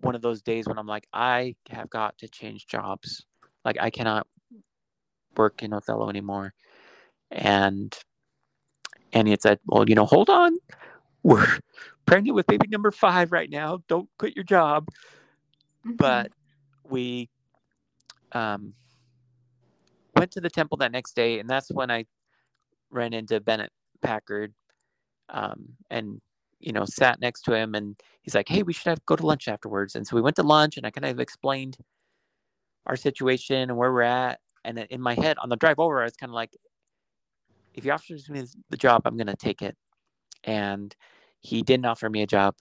one 0.00 0.14
of 0.14 0.22
those 0.22 0.42
days 0.42 0.66
when 0.66 0.78
I'm 0.78 0.86
like, 0.86 1.06
I 1.12 1.54
have 1.70 1.90
got 1.90 2.18
to 2.18 2.28
change 2.28 2.66
jobs. 2.66 3.24
Like 3.64 3.76
I 3.80 3.90
cannot 3.90 4.26
work 5.36 5.62
in 5.62 5.72
Othello 5.72 6.08
anymore. 6.08 6.54
And 7.30 7.96
Annie 9.12 9.30
had 9.30 9.42
said, 9.42 9.58
Well, 9.66 9.88
you 9.88 9.94
know, 9.94 10.06
hold 10.06 10.30
on 10.30 10.56
we're 11.22 11.58
pregnant 12.06 12.34
with 12.34 12.46
baby 12.46 12.68
number 12.68 12.90
five 12.90 13.32
right 13.32 13.50
now. 13.50 13.82
Don't 13.88 14.08
quit 14.18 14.34
your 14.34 14.44
job. 14.44 14.88
Mm-hmm. 15.86 15.96
But 15.96 16.32
we 16.88 17.28
um, 18.32 18.74
went 20.16 20.30
to 20.32 20.40
the 20.40 20.50
temple 20.50 20.76
that 20.78 20.92
next 20.92 21.14
day, 21.14 21.38
and 21.38 21.48
that's 21.48 21.70
when 21.70 21.90
I 21.90 22.04
ran 22.90 23.12
into 23.12 23.40
Bennett 23.40 23.70
Packard 24.02 24.52
um, 25.28 25.68
and 25.90 26.20
you 26.58 26.72
know 26.72 26.84
sat 26.84 27.20
next 27.20 27.42
to 27.42 27.54
him, 27.54 27.74
and 27.74 27.98
he's 28.22 28.34
like, 28.34 28.48
"Hey, 28.48 28.62
we 28.62 28.72
should 28.72 28.86
have 28.86 29.04
go 29.06 29.16
to 29.16 29.26
lunch 29.26 29.48
afterwards." 29.48 29.94
And 29.94 30.06
so 30.06 30.16
we 30.16 30.22
went 30.22 30.36
to 30.36 30.42
lunch, 30.42 30.76
and 30.76 30.86
I 30.86 30.90
kind 30.90 31.06
of 31.06 31.20
explained 31.20 31.78
our 32.86 32.96
situation 32.96 33.70
and 33.70 33.76
where 33.76 33.92
we're 33.92 34.02
at. 34.02 34.40
And 34.64 34.78
in 34.90 35.00
my 35.00 35.14
head, 35.14 35.38
on 35.38 35.48
the 35.48 35.56
drive 35.56 35.78
over, 35.78 36.00
I 36.00 36.04
was 36.04 36.16
kind 36.16 36.30
of 36.30 36.34
like, 36.34 36.56
"If 37.74 37.84
he 37.84 37.90
offers 37.90 38.28
me 38.28 38.44
the 38.68 38.76
job, 38.76 39.02
I'm 39.04 39.16
going 39.16 39.26
to 39.26 39.36
take 39.36 39.62
it." 39.62 39.76
And 40.44 40.94
he 41.40 41.62
didn't 41.62 41.86
offer 41.86 42.08
me 42.08 42.22
a 42.22 42.26
job. 42.26 42.54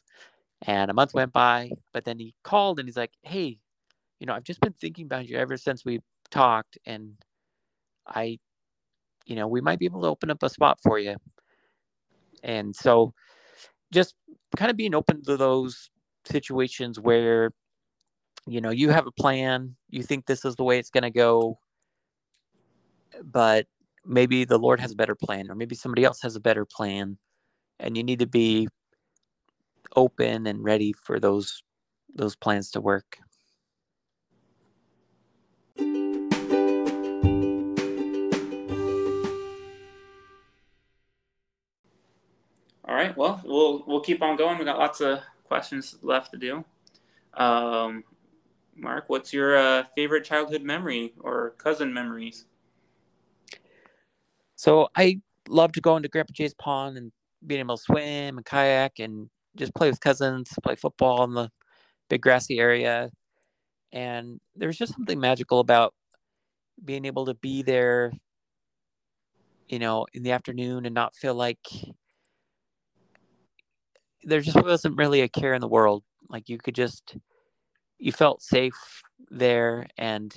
And 0.63 0.91
a 0.91 0.93
month 0.93 1.13
went 1.13 1.31
by, 1.31 1.71
but 1.93 2.03
then 2.05 2.19
he 2.19 2.33
called 2.43 2.79
and 2.79 2.87
he's 2.87 2.97
like, 2.97 3.13
Hey, 3.21 3.59
you 4.19 4.27
know, 4.27 4.33
I've 4.33 4.43
just 4.43 4.59
been 4.59 4.73
thinking 4.73 5.05
about 5.05 5.27
you 5.27 5.37
ever 5.37 5.57
since 5.57 5.85
we 5.85 6.01
talked, 6.29 6.77
and 6.85 7.13
I, 8.05 8.39
you 9.25 9.35
know, 9.35 9.47
we 9.47 9.61
might 9.61 9.79
be 9.79 9.85
able 9.85 10.01
to 10.01 10.07
open 10.07 10.29
up 10.29 10.43
a 10.43 10.49
spot 10.49 10.79
for 10.83 10.99
you. 10.99 11.15
And 12.43 12.75
so 12.75 13.13
just 13.91 14.15
kind 14.57 14.71
of 14.71 14.77
being 14.77 14.95
open 14.95 15.23
to 15.23 15.37
those 15.37 15.89
situations 16.25 16.99
where, 16.99 17.51
you 18.45 18.61
know, 18.61 18.71
you 18.71 18.89
have 18.89 19.07
a 19.07 19.11
plan, 19.11 19.75
you 19.89 20.03
think 20.03 20.25
this 20.25 20.45
is 20.45 20.55
the 20.55 20.63
way 20.63 20.79
it's 20.79 20.89
going 20.89 21.03
to 21.03 21.09
go, 21.09 21.59
but 23.23 23.67
maybe 24.05 24.45
the 24.45 24.57
Lord 24.57 24.79
has 24.79 24.91
a 24.91 24.95
better 24.95 25.15
plan, 25.15 25.49
or 25.49 25.55
maybe 25.55 25.75
somebody 25.75 26.03
else 26.03 26.21
has 26.21 26.35
a 26.35 26.39
better 26.41 26.65
plan, 26.65 27.17
and 27.79 27.95
you 27.95 28.03
need 28.03 28.19
to 28.19 28.27
be 28.27 28.67
open 29.95 30.47
and 30.47 30.63
ready 30.63 30.93
for 30.93 31.19
those 31.19 31.63
those 32.13 32.35
plans 32.35 32.71
to 32.71 32.81
work. 32.81 33.17
All 42.85 42.95
right. 42.95 43.15
Well, 43.15 43.41
we'll 43.45 43.83
we'll 43.85 44.01
keep 44.01 44.21
on 44.21 44.35
going. 44.35 44.57
We 44.57 44.65
got 44.65 44.79
lots 44.79 45.01
of 45.01 45.19
questions 45.43 45.97
left 46.01 46.31
to 46.31 46.37
do. 46.37 46.65
Um, 47.35 48.03
Mark, 48.75 49.05
what's 49.07 49.31
your 49.33 49.57
uh, 49.57 49.83
favorite 49.95 50.23
childhood 50.23 50.63
memory 50.63 51.13
or 51.19 51.51
cousin 51.57 51.93
memories? 51.93 52.45
So 54.55 54.89
I 54.95 55.21
loved 55.47 55.81
going 55.81 56.03
to 56.03 56.09
Grandpa 56.09 56.33
Jay's 56.33 56.53
pond 56.53 56.97
and 56.97 57.11
being 57.45 57.59
able 57.59 57.77
to 57.77 57.83
swim 57.83 58.37
and 58.37 58.45
kayak 58.45 58.99
and 58.99 59.29
just 59.55 59.73
play 59.73 59.89
with 59.89 59.99
cousins, 59.99 60.51
play 60.63 60.75
football 60.75 61.23
in 61.23 61.33
the 61.33 61.49
big 62.09 62.21
grassy 62.21 62.59
area. 62.59 63.09
And 63.91 64.39
there's 64.55 64.77
just 64.77 64.93
something 64.93 65.19
magical 65.19 65.59
about 65.59 65.93
being 66.83 67.05
able 67.05 67.25
to 67.25 67.33
be 67.33 67.61
there, 67.61 68.13
you 69.67 69.79
know, 69.79 70.05
in 70.13 70.23
the 70.23 70.31
afternoon 70.31 70.85
and 70.85 70.95
not 70.95 71.15
feel 71.15 71.35
like 71.35 71.59
there 74.23 74.41
just 74.41 74.61
wasn't 74.61 74.97
really 74.97 75.21
a 75.21 75.29
care 75.29 75.53
in 75.53 75.61
the 75.61 75.67
world. 75.67 76.03
Like 76.29 76.49
you 76.49 76.57
could 76.57 76.75
just, 76.75 77.15
you 77.97 78.11
felt 78.11 78.41
safe 78.41 79.01
there 79.29 79.87
and 79.97 80.33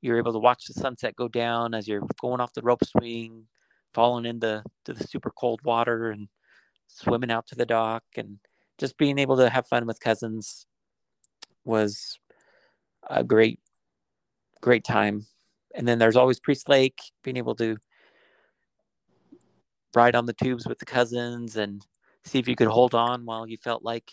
you 0.00 0.12
were 0.12 0.18
able 0.18 0.32
to 0.32 0.38
watch 0.38 0.64
the 0.66 0.74
sunset 0.74 1.16
go 1.16 1.28
down 1.28 1.74
as 1.74 1.88
you're 1.88 2.06
going 2.20 2.40
off 2.40 2.54
the 2.54 2.62
rope 2.62 2.84
swing, 2.84 3.46
falling 3.94 4.26
into 4.26 4.62
to 4.84 4.92
the 4.92 5.04
super 5.04 5.30
cold 5.30 5.60
water 5.64 6.10
and 6.10 6.28
swimming 6.86 7.30
out 7.30 7.46
to 7.46 7.54
the 7.54 7.66
dock 7.66 8.04
and 8.16 8.38
just 8.78 8.96
being 8.96 9.18
able 9.18 9.36
to 9.36 9.50
have 9.50 9.66
fun 9.66 9.86
with 9.86 10.00
cousins 10.00 10.66
was 11.64 12.18
a 13.08 13.22
great 13.24 13.60
great 14.60 14.84
time. 14.84 15.26
And 15.74 15.86
then 15.86 15.98
there's 15.98 16.16
always 16.16 16.40
Priest 16.40 16.68
Lake, 16.68 16.98
being 17.22 17.36
able 17.36 17.54
to 17.56 17.76
ride 19.94 20.16
on 20.16 20.26
the 20.26 20.32
tubes 20.32 20.66
with 20.66 20.78
the 20.78 20.84
cousins 20.84 21.56
and 21.56 21.86
see 22.24 22.38
if 22.38 22.48
you 22.48 22.56
could 22.56 22.68
hold 22.68 22.94
on 22.94 23.24
while 23.24 23.46
you 23.46 23.56
felt 23.56 23.84
like 23.84 24.10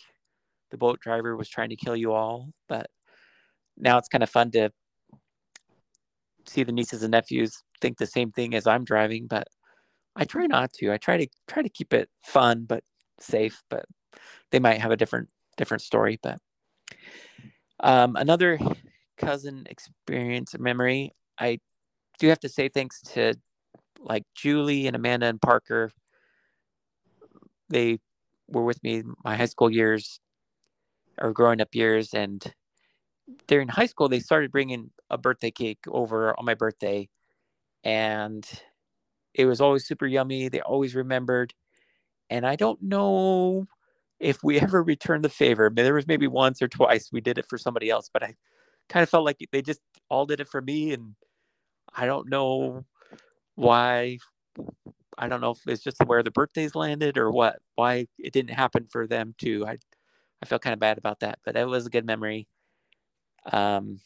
the 0.71 0.77
boat 0.77 0.99
driver 0.99 1.35
was 1.35 1.49
trying 1.49 1.69
to 1.69 1.75
kill 1.75 1.95
you 1.95 2.13
all. 2.13 2.49
But 2.67 2.87
now 3.77 3.97
it's 3.97 4.07
kind 4.07 4.23
of 4.23 4.29
fun 4.29 4.51
to 4.51 4.71
see 6.45 6.63
the 6.63 6.71
nieces 6.71 7.03
and 7.03 7.11
nephews 7.11 7.63
think 7.81 7.97
the 7.97 8.05
same 8.05 8.31
thing 8.31 8.53
as 8.53 8.67
I'm 8.67 8.83
driving, 8.83 9.27
but 9.27 9.47
I 10.15 10.25
try 10.25 10.45
not 10.45 10.73
to. 10.73 10.91
I 10.91 10.97
try 10.97 11.17
to 11.17 11.27
try 11.47 11.61
to 11.61 11.69
keep 11.69 11.93
it 11.93 12.09
fun 12.23 12.65
but 12.65 12.83
safe, 13.19 13.63
but 13.69 13.85
they 14.51 14.59
might 14.59 14.79
have 14.79 14.91
a 14.91 14.97
different 14.97 15.29
different 15.57 15.81
story. 15.81 16.19
But 16.21 16.39
um, 17.79 18.15
another 18.15 18.59
cousin 19.17 19.65
experience 19.69 20.55
or 20.55 20.59
memory, 20.59 21.11
I 21.37 21.59
do 22.19 22.27
have 22.29 22.39
to 22.41 22.49
say 22.49 22.69
thanks 22.69 23.01
to 23.13 23.35
like 23.99 24.23
Julie 24.35 24.87
and 24.87 24.95
Amanda 24.95 25.25
and 25.27 25.41
Parker. 25.41 25.91
They 27.69 27.99
were 28.47 28.63
with 28.63 28.81
me 28.83 29.03
my 29.23 29.35
high 29.35 29.45
school 29.47 29.69
years 29.69 30.19
or 31.19 31.33
growing 31.33 31.61
up 31.61 31.73
years, 31.73 32.13
and 32.13 32.43
during 33.47 33.67
high 33.67 33.87
school 33.87 34.07
they 34.07 34.19
started 34.19 34.51
bringing 34.51 34.91
a 35.09 35.17
birthday 35.17 35.51
cake 35.51 35.79
over 35.87 36.37
on 36.37 36.45
my 36.45 36.53
birthday, 36.53 37.09
and 37.83 38.47
it 39.35 39.45
was 39.45 39.61
always 39.61 39.85
super 39.85 40.07
yummy. 40.07 40.47
They 40.49 40.61
always 40.61 40.95
remembered, 40.95 41.53
and 42.29 42.47
I 42.47 42.55
don't 42.55 42.81
know 42.81 43.67
if 44.19 44.43
we 44.43 44.59
ever 44.61 44.81
returned 44.81 45.23
the 45.25 45.29
favor. 45.29 45.69
There 45.73 45.93
was 45.93 46.07
maybe 46.07 46.27
once 46.27 46.61
or 46.61 46.67
twice 46.67 47.09
we 47.11 47.21
did 47.21 47.37
it 47.37 47.47
for 47.49 47.57
somebody 47.57 47.89
else, 47.89 48.09
but 48.11 48.23
I 48.23 48.35
kind 48.89 49.03
of 49.03 49.09
felt 49.09 49.25
like 49.25 49.37
they 49.51 49.61
just 49.61 49.81
all 50.09 50.25
did 50.25 50.39
it 50.39 50.47
for 50.47 50.61
me, 50.61 50.93
and 50.93 51.15
I 51.93 52.05
don't 52.05 52.29
know 52.29 52.85
why. 53.55 54.19
I 55.17 55.29
don't 55.29 55.41
know 55.41 55.51
if 55.51 55.59
it's 55.67 55.83
just 55.83 55.97
where 56.05 56.23
the 56.23 56.31
birthdays 56.31 56.75
landed 56.75 57.17
or 57.17 57.31
what. 57.31 57.59
Why 57.75 58.07
it 58.17 58.33
didn't 58.33 58.55
happen 58.55 58.87
for 58.89 59.07
them 59.07 59.35
too. 59.37 59.65
I 59.67 59.77
I 60.41 60.45
felt 60.45 60.61
kind 60.61 60.73
of 60.73 60.79
bad 60.79 60.97
about 60.97 61.19
that, 61.21 61.39
but 61.45 61.55
it 61.57 61.67
was 61.67 61.87
a 61.87 61.89
good 61.89 62.05
memory. 62.05 62.47
Um, 63.51 63.99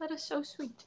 that 0.00 0.10
is 0.10 0.22
so 0.22 0.42
sweet. 0.42 0.84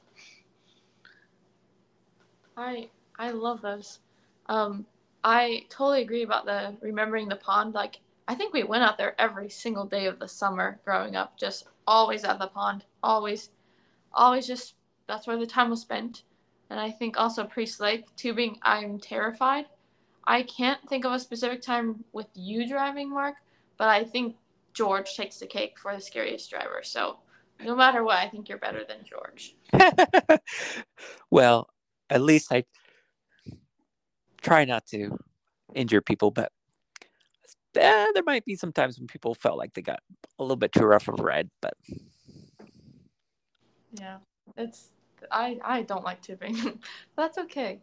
I 2.56 2.88
I 3.18 3.30
love 3.30 3.62
those. 3.62 4.00
Um, 4.48 4.86
I 5.24 5.66
totally 5.68 6.02
agree 6.02 6.22
about 6.22 6.46
the 6.46 6.76
remembering 6.80 7.28
the 7.28 7.36
pond. 7.36 7.74
Like 7.74 8.00
I 8.28 8.34
think 8.34 8.52
we 8.52 8.62
went 8.62 8.84
out 8.84 8.98
there 8.98 9.20
every 9.20 9.48
single 9.48 9.84
day 9.84 10.06
of 10.06 10.18
the 10.18 10.28
summer 10.28 10.80
growing 10.84 11.16
up, 11.16 11.36
just 11.38 11.66
always 11.86 12.24
at 12.24 12.38
the 12.38 12.48
pond, 12.48 12.84
always, 13.02 13.50
always 14.12 14.46
just 14.46 14.74
that's 15.06 15.26
where 15.26 15.36
the 15.36 15.46
time 15.46 15.70
was 15.70 15.80
spent. 15.80 16.22
And 16.70 16.80
I 16.80 16.90
think 16.90 17.18
also 17.18 17.44
Priest 17.44 17.80
Lake 17.80 18.04
tubing. 18.16 18.58
I'm 18.62 18.98
terrified. 18.98 19.66
I 20.26 20.42
can't 20.42 20.80
think 20.88 21.04
of 21.04 21.12
a 21.12 21.20
specific 21.20 21.62
time 21.62 22.02
with 22.12 22.26
you 22.34 22.68
driving, 22.68 23.10
Mark, 23.10 23.36
but 23.78 23.88
I 23.88 24.02
think 24.02 24.34
George 24.72 25.14
takes 25.14 25.38
the 25.38 25.46
cake 25.46 25.78
for 25.78 25.94
the 25.94 26.00
scariest 26.00 26.50
driver. 26.50 26.80
So 26.82 27.18
no 27.64 27.76
matter 27.76 28.02
what, 28.02 28.18
I 28.18 28.28
think 28.28 28.48
you're 28.48 28.58
better 28.58 28.82
than 28.86 28.98
George. 29.04 29.54
well, 31.30 31.68
at 32.10 32.22
least 32.22 32.52
I 32.52 32.64
try 34.40 34.64
not 34.64 34.86
to 34.86 35.18
injure 35.74 36.00
people, 36.00 36.30
but 36.30 36.52
eh, 37.76 38.06
there 38.14 38.22
might 38.24 38.44
be 38.44 38.56
some 38.56 38.72
times 38.72 38.98
when 38.98 39.06
people 39.06 39.34
felt 39.34 39.58
like 39.58 39.74
they 39.74 39.82
got 39.82 40.00
a 40.38 40.42
little 40.42 40.56
bit 40.56 40.72
too 40.72 40.84
rough 40.84 41.08
of 41.08 41.20
a 41.20 41.22
ride. 41.22 41.50
But 41.60 41.74
yeah, 43.92 44.18
it's 44.56 44.90
I 45.30 45.58
I 45.64 45.82
don't 45.82 46.04
like 46.04 46.22
tipping. 46.22 46.80
That's 47.16 47.38
okay. 47.38 47.80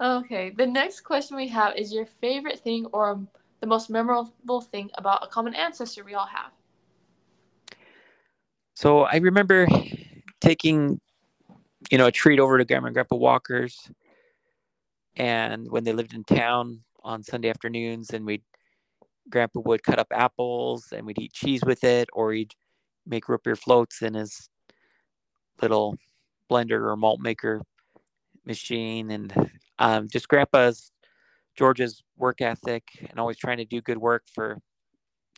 Okay, 0.00 0.50
the 0.50 0.66
next 0.66 1.02
question 1.02 1.36
we 1.36 1.48
have 1.48 1.76
is 1.76 1.92
your 1.92 2.06
favorite 2.06 2.58
thing 2.58 2.86
or 2.86 3.20
the 3.60 3.66
most 3.66 3.88
memorable 3.88 4.60
thing 4.60 4.90
about 4.94 5.22
a 5.22 5.28
common 5.28 5.54
ancestor 5.54 6.02
we 6.02 6.14
all 6.14 6.26
have. 6.26 6.50
So 8.74 9.02
I 9.02 9.16
remember 9.16 9.68
taking, 10.40 11.00
you 11.90 11.98
know, 11.98 12.06
a 12.06 12.12
treat 12.12 12.40
over 12.40 12.58
to 12.58 12.64
Grandma 12.64 12.86
and 12.86 12.94
Grandpa 12.94 13.16
Walker's, 13.16 13.90
and 15.16 15.70
when 15.70 15.84
they 15.84 15.92
lived 15.92 16.14
in 16.14 16.24
town 16.24 16.80
on 17.02 17.22
Sunday 17.22 17.50
afternoons, 17.50 18.10
and 18.10 18.24
we'd 18.24 18.42
Grandpa 19.28 19.60
would 19.60 19.82
cut 19.82 19.98
up 19.98 20.08
apples 20.10 20.92
and 20.92 21.06
we'd 21.06 21.20
eat 21.20 21.32
cheese 21.32 21.62
with 21.64 21.84
it, 21.84 22.08
or 22.12 22.32
he'd 22.32 22.54
make 23.06 23.28
root 23.28 23.42
beer 23.42 23.56
floats 23.56 24.02
in 24.02 24.14
his 24.14 24.48
little 25.60 25.96
blender 26.50 26.80
or 26.80 26.96
malt 26.96 27.20
maker 27.20 27.62
machine, 28.44 29.10
and 29.10 29.50
um, 29.78 30.08
just 30.08 30.28
Grandpa's 30.28 30.92
George's 31.56 32.02
work 32.16 32.40
ethic 32.40 32.84
and 33.10 33.18
always 33.18 33.36
trying 33.36 33.58
to 33.58 33.64
do 33.64 33.80
good 33.80 33.98
work 33.98 34.24
for 34.32 34.58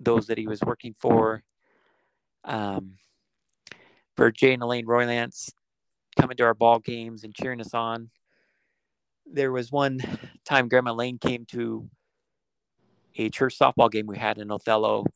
those 0.00 0.26
that 0.26 0.38
he 0.38 0.46
was 0.46 0.60
working 0.62 0.94
for. 0.98 1.42
Um, 2.44 2.98
for 4.16 4.30
Jay 4.30 4.52
and 4.52 4.62
Elaine 4.62 4.86
Roylance 4.86 5.50
coming 6.14 6.36
to 6.36 6.44
our 6.44 6.54
ball 6.54 6.78
games 6.78 7.24
and 7.24 7.34
cheering 7.34 7.60
us 7.60 7.74
on. 7.74 8.10
There 9.26 9.52
was 9.52 9.72
one 9.72 10.00
time 10.44 10.68
Grandma 10.68 10.92
Lane 10.92 11.18
came 11.18 11.44
to 11.46 11.88
a 13.16 13.30
church 13.30 13.58
softball 13.58 13.90
game 13.90 14.06
we 14.06 14.18
had 14.18 14.38
in 14.38 14.50
Othello, 14.50 15.06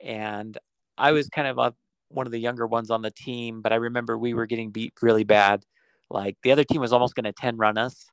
and 0.00 0.56
I 0.98 1.12
was 1.12 1.28
kind 1.28 1.48
of 1.48 1.58
a, 1.58 1.74
one 2.08 2.26
of 2.26 2.32
the 2.32 2.38
younger 2.38 2.66
ones 2.66 2.90
on 2.90 3.02
the 3.02 3.10
team, 3.10 3.62
but 3.62 3.72
I 3.72 3.76
remember 3.76 4.18
we 4.18 4.34
were 4.34 4.46
getting 4.46 4.70
beat 4.70 4.92
really 5.00 5.24
bad. 5.24 5.64
Like 6.10 6.36
the 6.42 6.52
other 6.52 6.64
team 6.64 6.80
was 6.80 6.92
almost 6.92 7.14
going 7.14 7.24
to 7.24 7.32
10 7.32 7.56
run 7.56 7.78
us. 7.78 8.06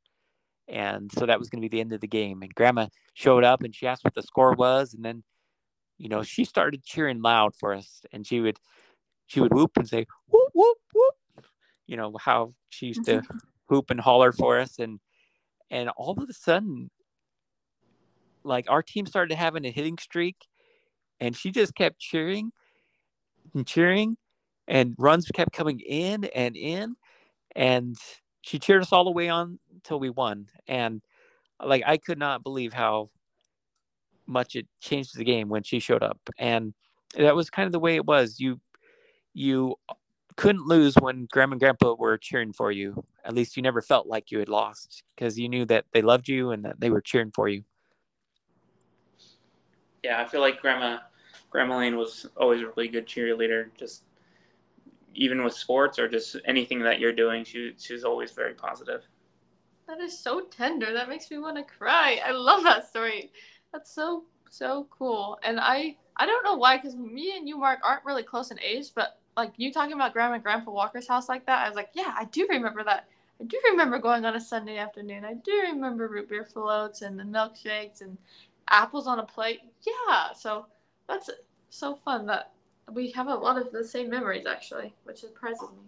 And 0.67 1.11
so 1.11 1.25
that 1.25 1.39
was 1.39 1.49
going 1.49 1.61
to 1.61 1.67
be 1.67 1.75
the 1.75 1.81
end 1.81 1.93
of 1.93 2.01
the 2.01 2.07
game. 2.07 2.41
And 2.43 2.53
grandma 2.53 2.87
showed 3.13 3.43
up 3.43 3.63
and 3.63 3.73
she 3.73 3.87
asked 3.87 4.03
what 4.03 4.13
the 4.13 4.21
score 4.21 4.53
was. 4.53 4.93
And 4.93 5.03
then, 5.03 5.23
you 5.97 6.09
know, 6.09 6.23
she 6.23 6.45
started 6.45 6.83
cheering 6.83 7.21
loud 7.21 7.55
for 7.55 7.73
us. 7.73 8.01
And 8.11 8.27
she 8.27 8.39
would, 8.39 8.59
she 9.25 9.39
would 9.39 9.53
whoop 9.53 9.71
and 9.77 9.87
say, 9.87 10.05
whoop, 10.27 10.49
whoop, 10.53 10.77
whoop. 10.93 11.15
You 11.87 11.97
know, 11.97 12.15
how 12.19 12.53
she 12.69 12.87
used 12.87 13.05
to 13.05 13.17
mm-hmm. 13.17 13.37
whoop 13.67 13.89
and 13.89 13.99
holler 13.99 14.31
for 14.31 14.59
us. 14.59 14.79
And, 14.79 14.99
and 15.71 15.89
all 15.97 16.11
of 16.11 16.29
a 16.29 16.33
sudden, 16.33 16.91
like 18.43 18.69
our 18.69 18.83
team 18.83 19.05
started 19.05 19.35
having 19.35 19.65
a 19.65 19.71
hitting 19.71 19.97
streak 19.97 20.35
and 21.19 21.35
she 21.35 21.51
just 21.51 21.75
kept 21.75 21.99
cheering 21.99 22.51
and 23.53 23.65
cheering 23.65 24.17
and 24.67 24.95
runs 24.97 25.27
kept 25.33 25.51
coming 25.51 25.79
in 25.79 26.25
and 26.25 26.55
in. 26.55 26.95
And 27.55 27.95
she 28.41 28.59
cheered 28.59 28.81
us 28.81 28.91
all 28.91 29.05
the 29.05 29.11
way 29.11 29.29
on 29.29 29.59
until 29.73 29.99
we 29.99 30.09
won. 30.09 30.47
And 30.67 31.01
like 31.63 31.81
i 31.87 31.97
could 31.97 32.19
not 32.19 32.43
believe 32.43 32.71
how 32.71 33.09
much 34.27 34.55
it 34.55 34.67
changed 34.79 35.17
the 35.17 35.23
game 35.23 35.49
when 35.49 35.63
she 35.63 35.79
showed 35.79 36.03
up. 36.03 36.19
And 36.37 36.73
that 37.15 37.35
was 37.35 37.49
kind 37.49 37.65
of 37.65 37.71
the 37.71 37.79
way 37.79 37.95
it 37.95 38.05
was. 38.05 38.39
You 38.39 38.59
you 39.33 39.75
couldn't 40.37 40.67
lose 40.67 40.95
when 40.95 41.27
grandma 41.31 41.53
and 41.53 41.59
grandpa 41.59 41.95
were 41.95 42.17
cheering 42.17 42.53
for 42.53 42.71
you. 42.71 43.03
At 43.25 43.33
least 43.33 43.57
you 43.57 43.63
never 43.63 43.81
felt 43.81 44.07
like 44.07 44.31
you 44.31 44.39
had 44.39 44.47
lost 44.47 45.03
because 45.15 45.37
you 45.37 45.49
knew 45.49 45.65
that 45.65 45.85
they 45.91 46.01
loved 46.01 46.29
you 46.29 46.51
and 46.51 46.63
that 46.63 46.79
they 46.79 46.89
were 46.89 47.01
cheering 47.01 47.31
for 47.31 47.49
you. 47.49 47.63
Yeah, 50.03 50.21
I 50.21 50.25
feel 50.25 50.39
like 50.39 50.61
grandma 50.61 50.99
grandma 51.49 51.79
Lane 51.79 51.97
was 51.97 52.27
always 52.37 52.61
a 52.61 52.67
really 52.67 52.87
good 52.87 53.07
cheerleader. 53.07 53.69
Just 53.77 54.03
even 55.15 55.43
with 55.43 55.53
sports 55.53 55.97
or 55.97 56.07
just 56.07 56.37
anything 56.45 56.79
that 56.79 56.99
you're 56.99 57.11
doing, 57.11 57.43
she 57.43 57.73
she's 57.77 58.03
always 58.03 58.31
very 58.31 58.53
positive. 58.53 59.01
That 59.87 59.99
is 59.99 60.17
so 60.17 60.41
tender. 60.41 60.93
That 60.93 61.09
makes 61.09 61.31
me 61.31 61.39
want 61.39 61.57
to 61.57 61.63
cry. 61.63 62.21
I 62.23 62.31
love 62.31 62.63
that 62.63 62.87
story. 62.87 63.31
That's 63.73 63.91
so 63.91 64.25
so 64.51 64.87
cool. 64.91 65.39
And 65.43 65.59
I 65.59 65.97
I 66.15 66.25
don't 66.27 66.43
know 66.43 66.55
why, 66.55 66.77
because 66.77 66.95
me 66.95 67.35
and 67.35 67.47
you, 67.47 67.57
Mark, 67.57 67.79
aren't 67.83 68.05
really 68.05 68.23
close 68.23 68.51
in 68.51 68.59
age, 68.59 68.87
but 68.95 69.19
like 69.37 69.53
you 69.57 69.71
talking 69.71 69.93
about 69.93 70.13
Grandma 70.13 70.33
and 70.33 70.43
Grandpa 70.43 70.71
Walker's 70.71 71.07
house 71.07 71.29
like 71.29 71.45
that, 71.45 71.63
I 71.63 71.69
was 71.69 71.75
like, 71.75 71.89
yeah, 71.93 72.13
I 72.17 72.25
do 72.25 72.47
remember 72.49 72.83
that. 72.83 73.07
I 73.39 73.43
do 73.43 73.61
remember 73.69 73.99
going 73.99 74.25
on 74.25 74.35
a 74.35 74.41
Sunday 74.41 74.79
afternoon. 74.79 75.23
I 75.23 75.35
do 75.35 75.51
remember 75.71 76.07
root 76.07 76.27
beer 76.27 76.43
floats 76.43 77.03
and 77.03 77.19
the 77.19 77.23
milkshakes 77.23 78.01
and 78.01 78.17
apples 78.67 79.05
on 79.05 79.19
a 79.19 79.25
plate. 79.25 79.59
Yeah, 79.85 80.33
so 80.33 80.65
that's 81.07 81.29
so 81.69 81.95
fun 82.03 82.25
that 82.25 82.51
we 82.91 83.11
have 83.11 83.27
a 83.27 83.35
lot 83.35 83.61
of 83.61 83.71
the 83.71 83.83
same 83.83 84.09
memories 84.09 84.47
actually, 84.47 84.95
which 85.03 85.19
surprises 85.19 85.69
me. 85.69 85.83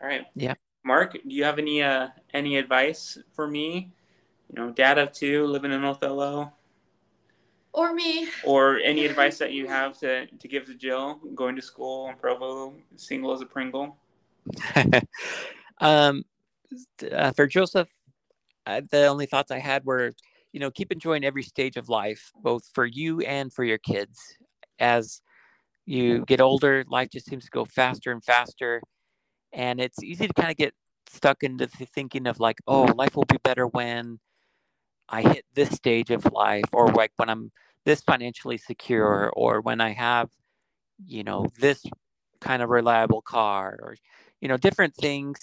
All 0.00 0.08
right. 0.08 0.26
Yeah. 0.36 0.54
Mark, 0.84 1.12
do 1.12 1.20
you 1.24 1.42
have 1.42 1.58
any 1.58 1.82
uh 1.82 2.08
any 2.32 2.56
advice 2.56 3.18
for 3.34 3.48
me? 3.48 3.90
You 4.52 4.62
know, 4.62 4.70
dad 4.70 4.98
of 4.98 5.12
two, 5.12 5.46
living 5.46 5.72
in 5.72 5.84
Othello, 5.84 6.52
Or 7.72 7.94
me. 7.94 8.28
or 8.44 8.78
any 8.78 9.06
advice 9.06 9.38
that 9.38 9.52
you 9.52 9.66
have 9.66 9.98
to 10.00 10.26
to 10.26 10.48
give 10.48 10.66
to 10.66 10.74
Jill 10.74 11.20
going 11.34 11.56
to 11.56 11.62
school 11.62 12.08
in 12.10 12.16
Provo, 12.16 12.74
single 12.96 13.32
as 13.32 13.40
a 13.40 13.46
Pringle? 13.46 13.96
um, 15.80 16.24
uh, 17.10 17.32
for 17.32 17.46
Joseph, 17.46 17.88
uh, 18.66 18.82
the 18.90 19.06
only 19.06 19.26
thoughts 19.26 19.50
I 19.50 19.58
had 19.58 19.84
were, 19.84 20.12
you 20.52 20.60
know, 20.60 20.70
keep 20.70 20.92
enjoying 20.92 21.24
every 21.24 21.42
stage 21.42 21.76
of 21.76 21.88
life, 21.88 22.30
both 22.42 22.64
for 22.74 22.84
you 22.84 23.20
and 23.20 23.52
for 23.52 23.64
your 23.64 23.78
kids. 23.78 24.18
As 24.78 25.22
you 25.86 26.24
get 26.26 26.40
older, 26.40 26.84
life 26.88 27.10
just 27.10 27.26
seems 27.26 27.44
to 27.44 27.50
go 27.50 27.64
faster 27.64 28.12
and 28.12 28.22
faster. 28.22 28.82
And 29.52 29.80
it's 29.80 30.02
easy 30.02 30.26
to 30.26 30.34
kind 30.34 30.50
of 30.50 30.56
get 30.56 30.74
stuck 31.08 31.42
into 31.42 31.66
the 31.66 31.86
thinking 31.86 32.26
of 32.26 32.40
like, 32.40 32.58
oh, 32.66 32.84
life 32.96 33.16
will 33.16 33.24
be 33.24 33.38
better 33.42 33.66
when 33.66 34.18
I 35.12 35.22
hit 35.22 35.44
this 35.54 35.70
stage 35.70 36.10
of 36.10 36.26
life, 36.32 36.64
or 36.72 36.92
like 36.92 37.12
when 37.16 37.30
I'm 37.30 37.52
this 37.86 38.02
financially 38.02 38.58
secure, 38.58 39.30
or 39.36 39.60
when 39.62 39.80
I 39.80 39.90
have, 39.92 40.30
you 41.06 41.24
know, 41.24 41.46
this 41.60 41.84
kind 42.40 42.62
of 42.62 42.70
reliable 42.70 43.22
car, 43.22 43.78
or, 43.82 43.96
you 44.40 44.48
know, 44.48 44.56
different 44.58 44.94
things. 44.96 45.38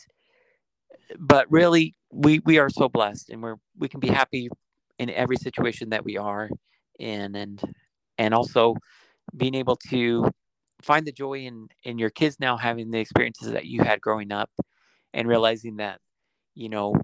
But 1.17 1.47
really 1.51 1.95
we 2.12 2.39
we 2.39 2.58
are 2.60 2.69
so 2.69 2.89
blessed 2.89 3.29
and 3.29 3.41
we're 3.41 3.55
we 3.77 3.88
can 3.88 3.99
be 3.99 4.08
happy 4.10 4.49
in 4.97 5.10
every 5.10 5.38
situation 5.38 5.89
that 5.89 6.03
we 6.03 6.17
are 6.17 6.49
in 6.99 7.36
and 7.36 7.62
and 8.17 8.34
also 8.34 8.75
being 9.36 9.55
able 9.55 9.77
to 9.89 10.32
find 10.82 11.05
the 11.08 11.12
joy 11.12 11.39
in 11.39 11.69
in 11.84 11.99
your 11.99 12.10
kids 12.10 12.38
now 12.39 12.58
having 12.58 12.91
the 12.91 12.99
experiences 12.99 13.51
that 13.51 13.65
you 13.65 13.84
had 13.84 14.01
growing 14.01 14.32
up 14.32 14.49
and 15.13 15.27
realizing 15.27 15.77
that 15.77 15.99
you 16.55 16.69
know 16.69 16.95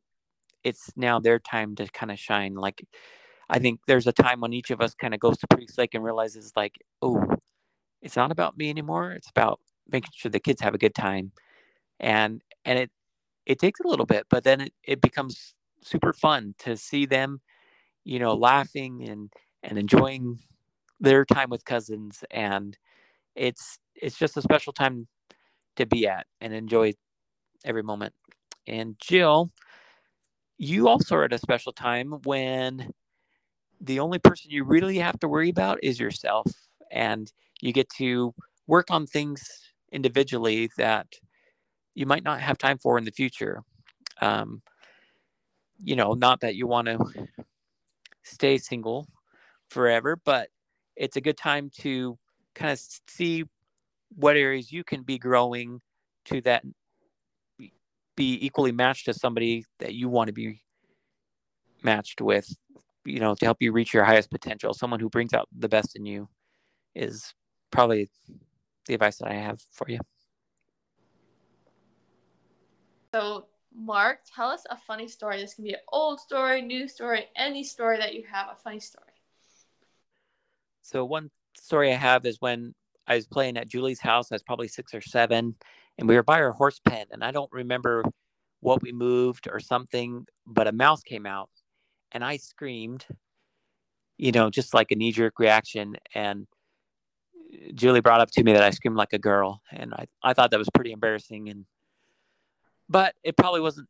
it's 0.66 0.92
now 0.98 1.20
their 1.20 1.40
time 1.40 1.76
to 1.78 1.88
kind 1.90 2.12
of 2.12 2.20
shine 2.20 2.56
like 2.56 2.86
i 3.50 3.60
think 3.60 3.82
there's 3.88 4.08
a 4.08 4.14
time 4.14 4.42
when 4.42 4.54
each 4.54 4.72
of 4.72 4.82
us 4.82 4.96
kind 4.96 5.16
of 5.16 5.22
goes 5.22 5.38
to 5.40 5.48
priest 5.50 5.78
lake 5.80 5.96
and 5.96 6.04
realizes 6.06 6.54
like 6.58 6.78
oh 7.04 7.24
it's 8.02 8.16
not 8.18 8.32
about 8.32 8.58
me 8.58 8.70
anymore 8.70 9.12
it's 9.12 9.30
about 9.30 9.60
making 9.92 10.12
sure 10.16 10.32
the 10.32 10.40
kids 10.40 10.62
have 10.62 10.76
a 10.76 10.80
good 10.80 10.96
time 10.96 11.32
and 12.00 12.42
and 12.66 12.80
it 12.80 12.92
it 13.46 13.60
takes 13.60 13.82
a 13.82 13.88
little 13.88 14.06
bit, 14.08 14.28
but 14.30 14.44
then 14.44 14.62
it, 14.62 14.74
it 14.84 15.02
becomes 15.02 15.56
super 15.84 16.14
fun 16.14 16.56
to 16.60 16.78
see 16.78 17.06
them, 17.08 17.42
you 18.06 18.20
know, 18.20 18.34
laughing 18.36 19.08
and 19.10 19.34
and 19.64 19.78
enjoying 19.80 20.40
their 21.00 21.26
time 21.26 21.50
with 21.50 21.66
cousins 21.66 22.24
and 22.32 22.78
it's 23.36 23.80
it's 23.96 24.18
just 24.20 24.38
a 24.38 24.44
special 24.44 24.74
time 24.74 25.08
to 25.78 25.86
be 25.86 26.08
at 26.08 26.28
and 26.42 26.54
enjoy 26.54 26.94
every 27.66 27.84
moment. 27.84 28.14
And 28.68 28.96
Jill, 29.00 29.52
you 30.58 30.88
also 30.88 31.16
are 31.16 31.24
at 31.26 31.34
a 31.34 31.38
special 31.38 31.74
time 31.74 32.12
when 32.24 32.92
the 33.82 34.00
only 34.00 34.20
person 34.20 34.52
you 34.52 34.64
really 34.64 34.98
have 34.98 35.20
to 35.20 35.28
worry 35.28 35.50
about 35.50 35.80
is 35.84 36.00
yourself 36.00 36.48
and 36.92 37.32
you 37.62 37.74
get 37.74 37.90
to 37.90 38.34
work 38.68 38.90
on 38.90 39.06
things 39.06 39.44
individually 39.92 40.70
that 40.78 41.08
you 41.94 42.06
might 42.06 42.24
not 42.24 42.42
have 42.42 42.58
time 42.58 42.78
for 42.78 42.98
in 42.98 43.06
the 43.06 43.12
future. 43.12 43.62
Um, 44.22 44.62
you 45.84 45.96
know, 45.96 46.14
not 46.14 46.42
that 46.42 46.56
you 46.56 46.68
want 46.68 46.88
to 46.88 47.28
stay 48.24 48.58
single 48.58 49.08
forever, 49.70 50.18
but 50.24 50.50
it's 50.96 51.18
a 51.18 51.22
good 51.22 51.38
time 51.38 51.70
to 51.82 52.18
kind 52.54 52.72
of 52.72 52.80
see 53.08 53.44
what 54.16 54.38
areas 54.38 54.72
you 54.72 54.84
can 54.84 55.04
be 55.04 55.18
growing 55.18 55.82
to 56.26 56.42
that 56.42 56.64
be 58.16 58.46
equally 58.46 58.72
matched 58.72 59.06
to 59.06 59.14
somebody 59.14 59.66
that 59.80 59.94
you 59.94 60.10
want 60.10 60.28
to 60.28 60.34
be 60.34 60.62
matched 61.84 62.22
with, 62.22 62.48
you 63.06 63.20
know, 63.20 63.36
to 63.36 63.46
help 63.46 63.58
you 63.62 63.72
reach 63.72 63.94
your 63.94 64.04
highest 64.04 64.32
potential. 64.32 64.74
Someone 64.74 65.00
who 65.00 65.10
brings 65.10 65.34
out 65.34 65.48
the 65.58 65.70
best 65.70 65.96
in 65.96 66.06
you 66.06 66.28
is 66.94 67.34
probably 67.72 68.10
the 68.88 68.94
advice 68.94 69.18
that 69.18 69.30
I 69.30 69.36
have 69.36 69.62
for 69.72 69.90
you. 69.90 70.00
So, 73.14 73.46
Mark, 73.74 74.20
tell 74.34 74.50
us 74.50 74.66
a 74.70 74.78
funny 74.78 75.08
story. 75.08 75.40
This 75.40 75.54
can 75.54 75.64
be 75.64 75.74
an 75.74 75.80
old 75.92 76.20
story, 76.20 76.62
new 76.62 76.88
story, 76.88 77.26
any 77.36 77.64
story 77.64 77.98
that 77.98 78.14
you 78.14 78.24
have, 78.32 78.48
a 78.52 78.56
funny 78.56 78.80
story. 78.80 79.06
So 80.82 81.04
one 81.04 81.32
story 81.58 81.92
I 81.92 81.96
have 81.96 82.26
is 82.26 82.38
when 82.40 82.76
I 83.08 83.16
was 83.16 83.26
playing 83.26 83.58
at 83.58 83.70
Julie's 83.70 84.00
house. 84.00 84.32
I 84.32 84.36
was 84.36 84.44
probably 84.44 84.68
six 84.68 84.94
or 84.94 85.02
seven, 85.02 85.56
and 85.98 86.08
we 86.08 86.16
were 86.16 86.24
by 86.24 86.42
our 86.42 86.52
horse 86.52 86.80
pen, 86.84 87.08
and 87.12 87.24
I 87.24 87.32
don't 87.32 87.52
remember 87.52 88.04
what 88.60 88.82
we 88.82 88.92
moved 88.92 89.48
or 89.52 89.60
something, 89.60 90.26
but 90.46 90.68
a 90.68 90.72
mouse 90.72 91.04
came 91.04 91.26
out, 91.26 91.50
and 92.12 92.24
I 92.24 92.38
screamed, 92.38 93.06
you 94.18 94.32
know, 94.32 94.50
just 94.50 94.74
like 94.74 94.92
a 94.92 94.96
knee 94.96 95.12
jerk 95.12 95.40
reaction, 95.40 95.96
and 96.14 96.48
Julie 97.74 98.02
brought 98.02 98.22
up 98.22 98.32
to 98.32 98.44
me 98.44 98.54
that 98.54 98.64
I 98.64 98.72
screamed 98.72 98.98
like 98.98 99.14
a 99.14 99.20
girl, 99.20 99.62
and 99.72 99.94
I 99.94 100.08
I 100.24 100.34
thought 100.34 100.52
that 100.52 100.60
was 100.60 100.70
pretty 100.74 100.92
embarrassing, 100.92 101.50
and 101.50 101.66
but 102.90 103.16
it 103.24 103.38
probably 103.38 103.62
wasn't 103.62 103.88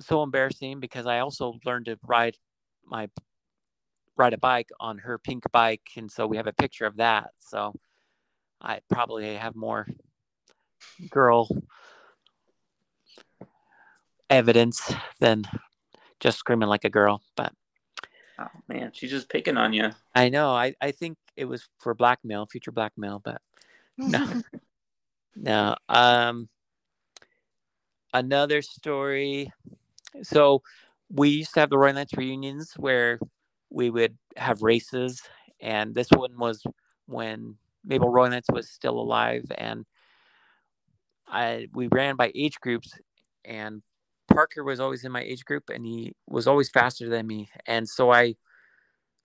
so 0.00 0.22
embarrassing 0.22 0.80
because 0.80 1.06
I 1.06 1.20
also 1.20 1.58
learned 1.64 1.86
to 1.86 1.98
ride 2.02 2.36
my 2.84 3.08
ride 4.16 4.32
a 4.32 4.38
bike 4.38 4.70
on 4.80 4.98
her 4.98 5.18
pink 5.18 5.44
bike 5.52 5.90
and 5.96 6.10
so 6.10 6.26
we 6.26 6.36
have 6.36 6.46
a 6.46 6.52
picture 6.52 6.86
of 6.86 6.96
that 6.96 7.30
so 7.38 7.74
I 8.60 8.80
probably 8.90 9.36
have 9.36 9.54
more 9.54 9.86
girl 11.10 11.48
evidence 14.28 14.92
than 15.20 15.44
just 16.20 16.38
screaming 16.38 16.68
like 16.68 16.84
a 16.84 16.90
girl 16.90 17.22
but 17.36 17.52
Oh 18.38 18.48
man, 18.68 18.90
she's 18.92 19.10
just 19.10 19.30
picking 19.30 19.56
on 19.56 19.72
you. 19.72 19.92
I 20.14 20.28
know 20.28 20.50
I, 20.50 20.74
I 20.82 20.90
think 20.90 21.16
it 21.36 21.46
was 21.46 21.66
for 21.78 21.94
blackmail 21.94 22.44
future 22.44 22.72
blackmail 22.72 23.22
but 23.24 23.40
no 23.96 24.42
no 25.34 25.76
um 25.88 26.48
another 28.16 28.62
story. 28.62 29.52
So 30.22 30.62
we 31.10 31.28
used 31.30 31.54
to 31.54 31.60
have 31.60 31.70
the 31.70 31.78
Roylance 31.78 32.12
reunions 32.16 32.72
where 32.76 33.18
we 33.70 33.90
would 33.90 34.16
have 34.36 34.62
races, 34.62 35.22
and 35.60 35.94
this 35.94 36.08
one 36.10 36.36
was 36.38 36.62
when 37.06 37.56
Mabel 37.84 38.10
Roylance 38.10 38.46
was 38.52 38.70
still 38.70 38.98
alive, 38.98 39.44
and 39.58 39.84
I 41.28 41.68
we 41.72 41.88
ran 41.88 42.16
by 42.16 42.32
age 42.34 42.60
groups, 42.60 42.92
and 43.44 43.82
Parker 44.28 44.64
was 44.64 44.80
always 44.80 45.04
in 45.04 45.12
my 45.12 45.22
age 45.22 45.44
group, 45.44 45.70
and 45.70 45.84
he 45.84 46.12
was 46.26 46.46
always 46.46 46.68
faster 46.68 47.08
than 47.08 47.26
me, 47.26 47.48
and 47.66 47.88
so 47.88 48.12
I 48.12 48.36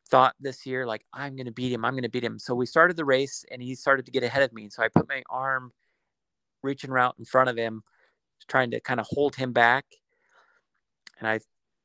thought 0.09 0.35
this 0.41 0.65
year 0.65 0.85
like 0.85 1.05
I'm 1.13 1.35
gonna 1.37 1.51
beat 1.51 1.71
him, 1.71 1.85
I'm 1.85 1.95
gonna 1.95 2.09
beat 2.09 2.23
him. 2.23 2.39
So 2.39 2.53
we 2.55 2.65
started 2.65 2.97
the 2.97 3.05
race, 3.05 3.45
and 3.51 3.61
he 3.61 3.75
started 3.75 4.05
to 4.05 4.11
get 4.11 4.23
ahead 4.23 4.43
of 4.43 4.53
me, 4.53 4.69
so 4.69 4.83
I 4.83 4.89
put 4.89 5.07
my 5.07 5.23
arm 5.29 5.71
reaching 6.63 6.91
out 6.91 7.15
in 7.17 7.25
front 7.25 7.49
of 7.49 7.57
him 7.57 7.83
trying 8.47 8.71
to 8.71 8.79
kind 8.79 8.99
of 8.99 9.07
hold 9.09 9.35
him 9.35 9.53
back. 9.53 9.85
And 11.19 11.27
I 11.27 11.39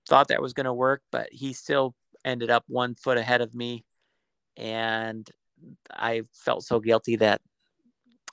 thought 0.09 0.29
that 0.29 0.43
was 0.43 0.53
going 0.53 0.65
to 0.65 0.73
work, 0.73 1.03
but 1.13 1.29
he 1.31 1.53
still 1.53 1.95
ended 2.25 2.51
up 2.51 2.65
one 2.67 2.95
foot 2.95 3.19
ahead 3.19 3.41
of 3.41 3.55
me. 3.55 3.85
And 4.57 5.29
I 5.91 6.23
felt 6.33 6.65
so 6.65 6.81
guilty 6.81 7.17
that 7.17 7.41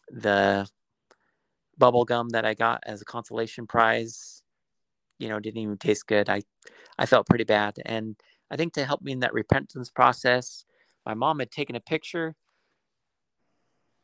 the 0.09 0.67
bubble 1.77 2.05
gum 2.05 2.29
that 2.29 2.45
I 2.45 2.53
got 2.53 2.83
as 2.85 3.01
a 3.01 3.05
consolation 3.05 3.67
prize, 3.67 4.41
you 5.19 5.29
know, 5.29 5.39
didn't 5.39 5.61
even 5.61 5.77
taste 5.77 6.07
good. 6.07 6.29
I, 6.29 6.43
I 6.97 7.05
felt 7.05 7.27
pretty 7.27 7.43
bad. 7.43 7.75
And 7.85 8.15
I 8.51 8.55
think 8.55 8.73
to 8.73 8.85
help 8.85 9.01
me 9.01 9.11
in 9.11 9.19
that 9.21 9.33
repentance 9.33 9.89
process, 9.89 10.65
my 11.05 11.13
mom 11.13 11.39
had 11.39 11.51
taken 11.51 11.75
a 11.75 11.81
picture 11.81 12.35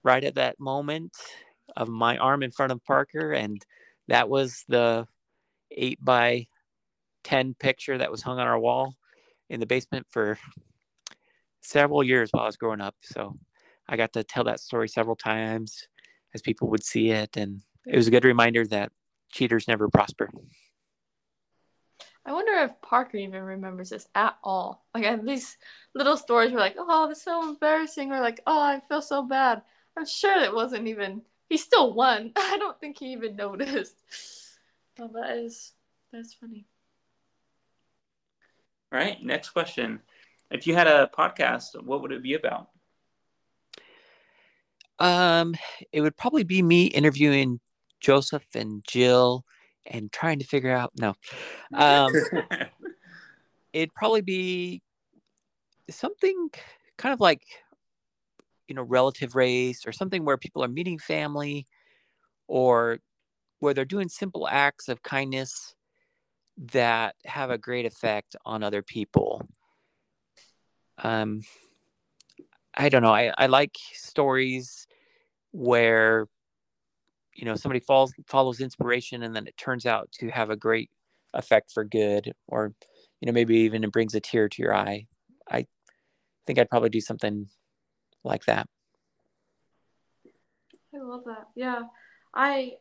right 0.03 0.23
at 0.23 0.35
that 0.35 0.59
moment 0.59 1.15
of 1.75 1.87
my 1.87 2.17
arm 2.17 2.43
in 2.43 2.51
front 2.51 2.71
of 2.71 2.83
Parker, 2.83 3.31
and 3.31 3.63
that 4.07 4.29
was 4.29 4.63
the 4.67 5.05
eight 5.71 6.03
by 6.03 6.47
10 7.23 7.53
picture 7.59 7.97
that 7.97 8.11
was 8.11 8.21
hung 8.21 8.39
on 8.39 8.47
our 8.47 8.59
wall 8.59 8.95
in 9.49 9.59
the 9.59 9.65
basement 9.65 10.07
for 10.09 10.37
several 11.61 12.03
years 12.03 12.29
while 12.31 12.43
I 12.43 12.47
was 12.47 12.57
growing 12.57 12.81
up. 12.81 12.95
So 13.01 13.37
I 13.87 13.97
got 13.97 14.13
to 14.13 14.23
tell 14.23 14.45
that 14.45 14.59
story 14.59 14.87
several 14.87 15.15
times 15.15 15.87
as 16.33 16.41
people 16.41 16.69
would 16.69 16.83
see 16.83 17.11
it. 17.11 17.37
And 17.37 17.61
it 17.85 17.95
was 17.95 18.07
a 18.07 18.11
good 18.11 18.25
reminder 18.25 18.65
that 18.67 18.91
cheaters 19.31 19.67
never 19.67 19.89
prosper. 19.89 20.29
I 22.25 22.33
wonder 22.33 22.53
if 22.63 22.79
Parker 22.81 23.17
even 23.17 23.41
remembers 23.41 23.89
this 23.89 24.07
at 24.13 24.37
all. 24.43 24.85
Like 24.93 25.05
at 25.05 25.25
these 25.25 25.57
little 25.95 26.17
stories 26.17 26.51
were 26.51 26.59
like, 26.59 26.75
"Oh, 26.77 27.07
this 27.07 27.19
is 27.19 27.23
so 27.23 27.49
embarrassing," 27.49 28.11
or 28.11 28.19
like, 28.19 28.41
"Oh, 28.45 28.61
I 28.61 28.81
feel 28.87 29.01
so 29.01 29.23
bad." 29.23 29.63
I'm 29.97 30.05
sure 30.05 30.37
it 30.39 30.53
wasn't 30.53 30.87
even. 30.87 31.23
He 31.49 31.57
still 31.57 31.93
won. 31.93 32.31
I 32.35 32.57
don't 32.57 32.79
think 32.79 32.99
he 32.99 33.13
even 33.13 33.35
noticed. 33.35 33.95
Oh, 35.01 35.07
that 35.13 35.37
is 35.37 35.71
that's 36.11 36.33
funny. 36.33 36.65
All 38.91 38.99
right, 38.99 39.23
next 39.23 39.51
question. 39.51 40.01
If 40.51 40.67
you 40.67 40.75
had 40.75 40.87
a 40.87 41.09
podcast, 41.17 41.81
what 41.81 42.01
would 42.01 42.11
it 42.11 42.21
be 42.21 42.33
about? 42.33 42.67
Um, 44.99 45.55
it 45.91 46.01
would 46.01 46.17
probably 46.17 46.43
be 46.43 46.61
me 46.61 46.85
interviewing 46.85 47.59
Joseph 47.99 48.45
and 48.53 48.83
Jill 48.87 49.45
and 49.85 50.11
trying 50.11 50.39
to 50.39 50.45
figure 50.45 50.71
out 50.71 50.91
no. 50.97 51.15
Um, 51.73 52.13
it'd 53.73 53.93
probably 53.93 54.21
be 54.21 54.81
something 55.89 56.49
kind 56.97 57.13
of 57.13 57.19
like 57.19 57.43
you 58.67 58.75
know 58.75 58.83
relative 58.83 59.35
race 59.35 59.85
or 59.87 59.91
something 59.91 60.25
where 60.25 60.37
people 60.37 60.63
are 60.63 60.67
meeting 60.67 60.99
family 60.99 61.65
or 62.47 62.99
where 63.59 63.73
they're 63.73 63.85
doing 63.85 64.09
simple 64.09 64.47
acts 64.47 64.87
of 64.87 65.03
kindness 65.03 65.75
that 66.57 67.15
have 67.25 67.49
a 67.49 67.57
great 67.57 67.85
effect 67.85 68.35
on 68.45 68.63
other 68.63 68.81
people. 68.81 69.45
Um, 70.97 71.41
I 72.75 72.89
don't 72.89 73.01
know. 73.01 73.13
I, 73.13 73.33
I 73.37 73.47
like 73.47 73.75
stories 73.93 74.87
where 75.51 76.27
you 77.33 77.45
know 77.45 77.55
somebody 77.55 77.79
falls 77.79 78.13
follows 78.27 78.59
inspiration 78.59 79.23
and 79.23 79.35
then 79.35 79.47
it 79.47 79.57
turns 79.57 79.85
out 79.85 80.11
to 80.11 80.29
have 80.29 80.49
a 80.49 80.55
great 80.55 80.89
effect 81.33 81.71
for 81.71 81.83
good 81.83 82.33
or 82.47 82.73
you 83.21 83.25
know 83.25 83.31
maybe 83.31 83.57
even 83.57 83.83
it 83.83 83.91
brings 83.91 84.15
a 84.15 84.19
tear 84.19 84.49
to 84.49 84.61
your 84.61 84.75
eye. 84.75 85.05
I 85.49 85.65
think 86.45 86.59
i'd 86.59 86.69
probably 86.69 86.89
do 86.89 87.01
something 87.01 87.47
like 88.23 88.45
that. 88.45 88.67
I 90.93 90.97
love 90.97 91.23
that. 91.25 91.47
Yeah. 91.55 91.83
I 92.33 92.73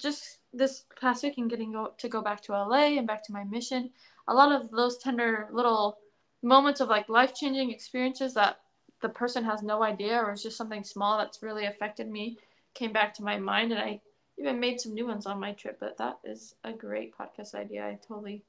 just 0.00 0.38
this 0.52 0.84
past 1.00 1.22
week 1.22 1.38
and 1.38 1.48
getting 1.48 1.72
go, 1.72 1.92
to 1.98 2.08
go 2.08 2.22
back 2.22 2.40
to 2.42 2.52
la 2.52 2.72
and 2.72 3.06
back 3.06 3.24
to 3.24 3.32
my 3.32 3.44
mission 3.44 3.90
a 4.26 4.34
lot 4.34 4.52
of 4.52 4.70
those 4.70 4.98
tender 4.98 5.48
little 5.52 5.98
moments 6.42 6.80
of 6.80 6.88
like 6.88 7.08
life 7.08 7.34
changing 7.34 7.70
experiences 7.70 8.34
that 8.34 8.60
the 9.00 9.08
person 9.08 9.44
has 9.44 9.62
no 9.62 9.82
idea 9.82 10.16
or 10.18 10.30
it's 10.30 10.42
just 10.42 10.56
something 10.56 10.84
small 10.84 11.18
that's 11.18 11.42
really 11.42 11.66
affected 11.66 12.08
me 12.08 12.38
came 12.74 12.92
back 12.92 13.14
to 13.14 13.22
my 13.22 13.38
mind 13.38 13.72
and 13.72 13.80
I 13.80 14.00
even 14.38 14.60
made 14.60 14.80
some 14.80 14.94
new 14.94 15.06
ones 15.06 15.26
on 15.26 15.40
my 15.40 15.52
trip. 15.52 15.78
But 15.80 15.98
that 15.98 16.18
is 16.24 16.54
a 16.64 16.72
great 16.72 17.14
podcast 17.16 17.54
idea. 17.54 17.86
I 17.86 17.98
totally 18.06 18.42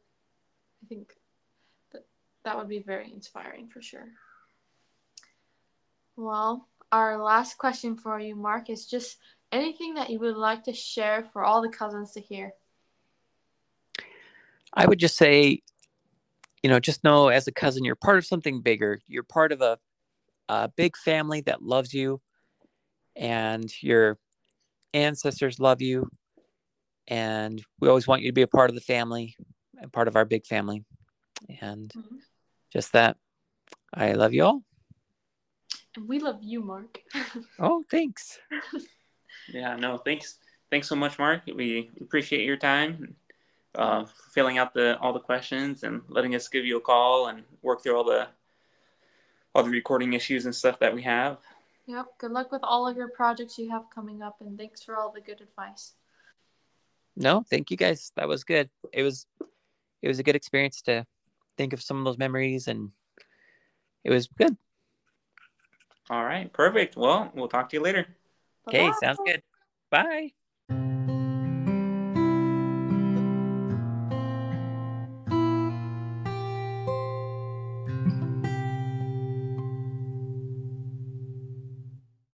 I 0.84 0.88
think 0.88 1.16
that 1.92 2.06
that 2.44 2.58
would 2.58 2.70
be 2.70 2.80
very 2.80 3.12
inspiring 3.12 3.68
for 3.68 3.82
sure. 3.82 4.08
Well, 6.16 6.68
our 6.92 7.18
last 7.22 7.58
question 7.58 7.96
for 7.96 8.20
you, 8.20 8.36
Mark, 8.36 8.70
is 8.70 8.86
just 8.86 9.18
anything 9.52 9.96
that 9.96 10.10
you 10.10 10.20
would 10.20 10.38
like 10.38 10.64
to 10.66 10.74
share 10.74 11.24
for 11.32 11.44
all 11.44 11.62
the 11.62 11.70
cousins 11.70 12.12
to 12.14 12.22
hear. 12.22 12.54
I 14.74 14.86
would 14.86 15.00
just 15.00 15.18
say, 15.18 15.62
you 16.64 16.70
know, 16.70 16.80
just 16.80 17.04
know 17.04 17.28
as 17.30 17.48
a 17.48 17.52
cousin, 17.52 17.84
you're 17.84 17.96
part 17.96 18.18
of 18.18 18.26
something 18.26 18.62
bigger. 18.62 19.02
You're 19.08 19.24
part 19.24 19.52
of 19.52 19.62
a 19.62 19.78
a 20.52 20.68
big 20.76 20.98
family 20.98 21.40
that 21.40 21.64
loves 21.64 21.94
you 21.94 22.20
and 23.16 23.72
your 23.82 24.18
ancestors 24.94 25.62
love 25.62 25.82
you. 25.82 26.10
And 27.08 27.64
we 27.80 27.88
always 27.88 28.06
want 28.06 28.22
you 28.22 28.28
to 28.28 28.34
be 28.34 28.42
a 28.42 28.48
part 28.48 28.70
of 28.70 28.76
the 28.76 28.82
family 28.82 29.36
and 29.80 29.94
part 29.94 30.10
of 30.10 30.18
our 30.18 30.26
big 30.26 30.46
family. 30.46 30.84
And 31.62 31.90
mm-hmm. 31.90 32.18
just 32.72 32.92
that 32.94 33.18
i 33.94 34.12
love 34.12 34.34
you 34.34 34.44
all. 34.44 34.64
And 35.96 36.08
we 36.08 36.20
love 36.20 36.40
you 36.42 36.62
mark. 36.62 37.00
Oh 37.60 37.84
thanks. 37.90 38.38
Yeah 39.48 39.78
no 39.78 39.98
thanks. 39.98 40.38
Thanks 40.70 40.88
so 40.88 40.96
much 40.96 41.18
mark. 41.18 41.44
We 41.46 41.92
appreciate 42.02 42.46
your 42.46 42.58
time 42.58 43.16
uh, 43.76 44.06
filling 44.34 44.58
out 44.58 44.74
the 44.74 45.00
all 45.00 45.14
the 45.14 45.20
questions 45.20 45.84
and 45.84 46.02
letting 46.10 46.36
us 46.36 46.50
give 46.50 46.66
you 46.66 46.78
a 46.78 46.82
call 46.82 47.28
and 47.28 47.44
work 47.62 47.84
through 47.84 47.96
all 47.96 48.04
the 48.04 48.28
all 49.54 49.64
the 49.64 49.70
recording 49.70 50.14
issues 50.14 50.46
and 50.46 50.56
stuff 50.56 50.80
that 50.80 50.94
we 50.94 51.02
have. 51.04 51.38
Yep. 51.88 52.06
Good 52.20 52.32
luck 52.32 52.52
with 52.52 52.62
all 52.64 52.88
of 52.88 52.96
your 52.96 53.10
projects 53.10 53.58
you 53.58 53.70
have 53.70 53.84
coming 53.94 54.22
up, 54.22 54.38
and 54.40 54.58
thanks 54.58 54.84
for 54.84 54.96
all 54.98 55.12
the 55.12 55.22
good 55.22 55.42
advice. 55.42 55.94
No, 57.16 57.44
thank 57.50 57.72
you 57.72 57.78
guys. 57.78 58.12
That 58.16 58.28
was 58.28 58.44
good. 58.44 58.70
It 58.94 59.04
was 59.04 59.26
it 60.02 60.08
was 60.08 60.20
a 60.20 60.24
good 60.24 60.36
experience 60.36 60.82
to 60.84 61.06
think 61.58 61.74
of 61.74 61.82
some 61.82 61.98
of 61.98 62.06
those 62.06 62.18
memories, 62.18 62.68
and 62.68 62.92
it 64.04 64.10
was 64.10 64.28
good. 64.28 64.56
All 66.10 66.24
right, 66.24 66.52
perfect. 66.52 66.96
Well, 66.96 67.32
we'll 67.36 67.48
talk 67.48 67.70
to 67.70 67.78
you 67.78 67.84
later. 67.84 68.08
Okay, 68.68 68.92
sounds 69.02 69.20
good. 69.26 69.42
Bye. 69.90 70.32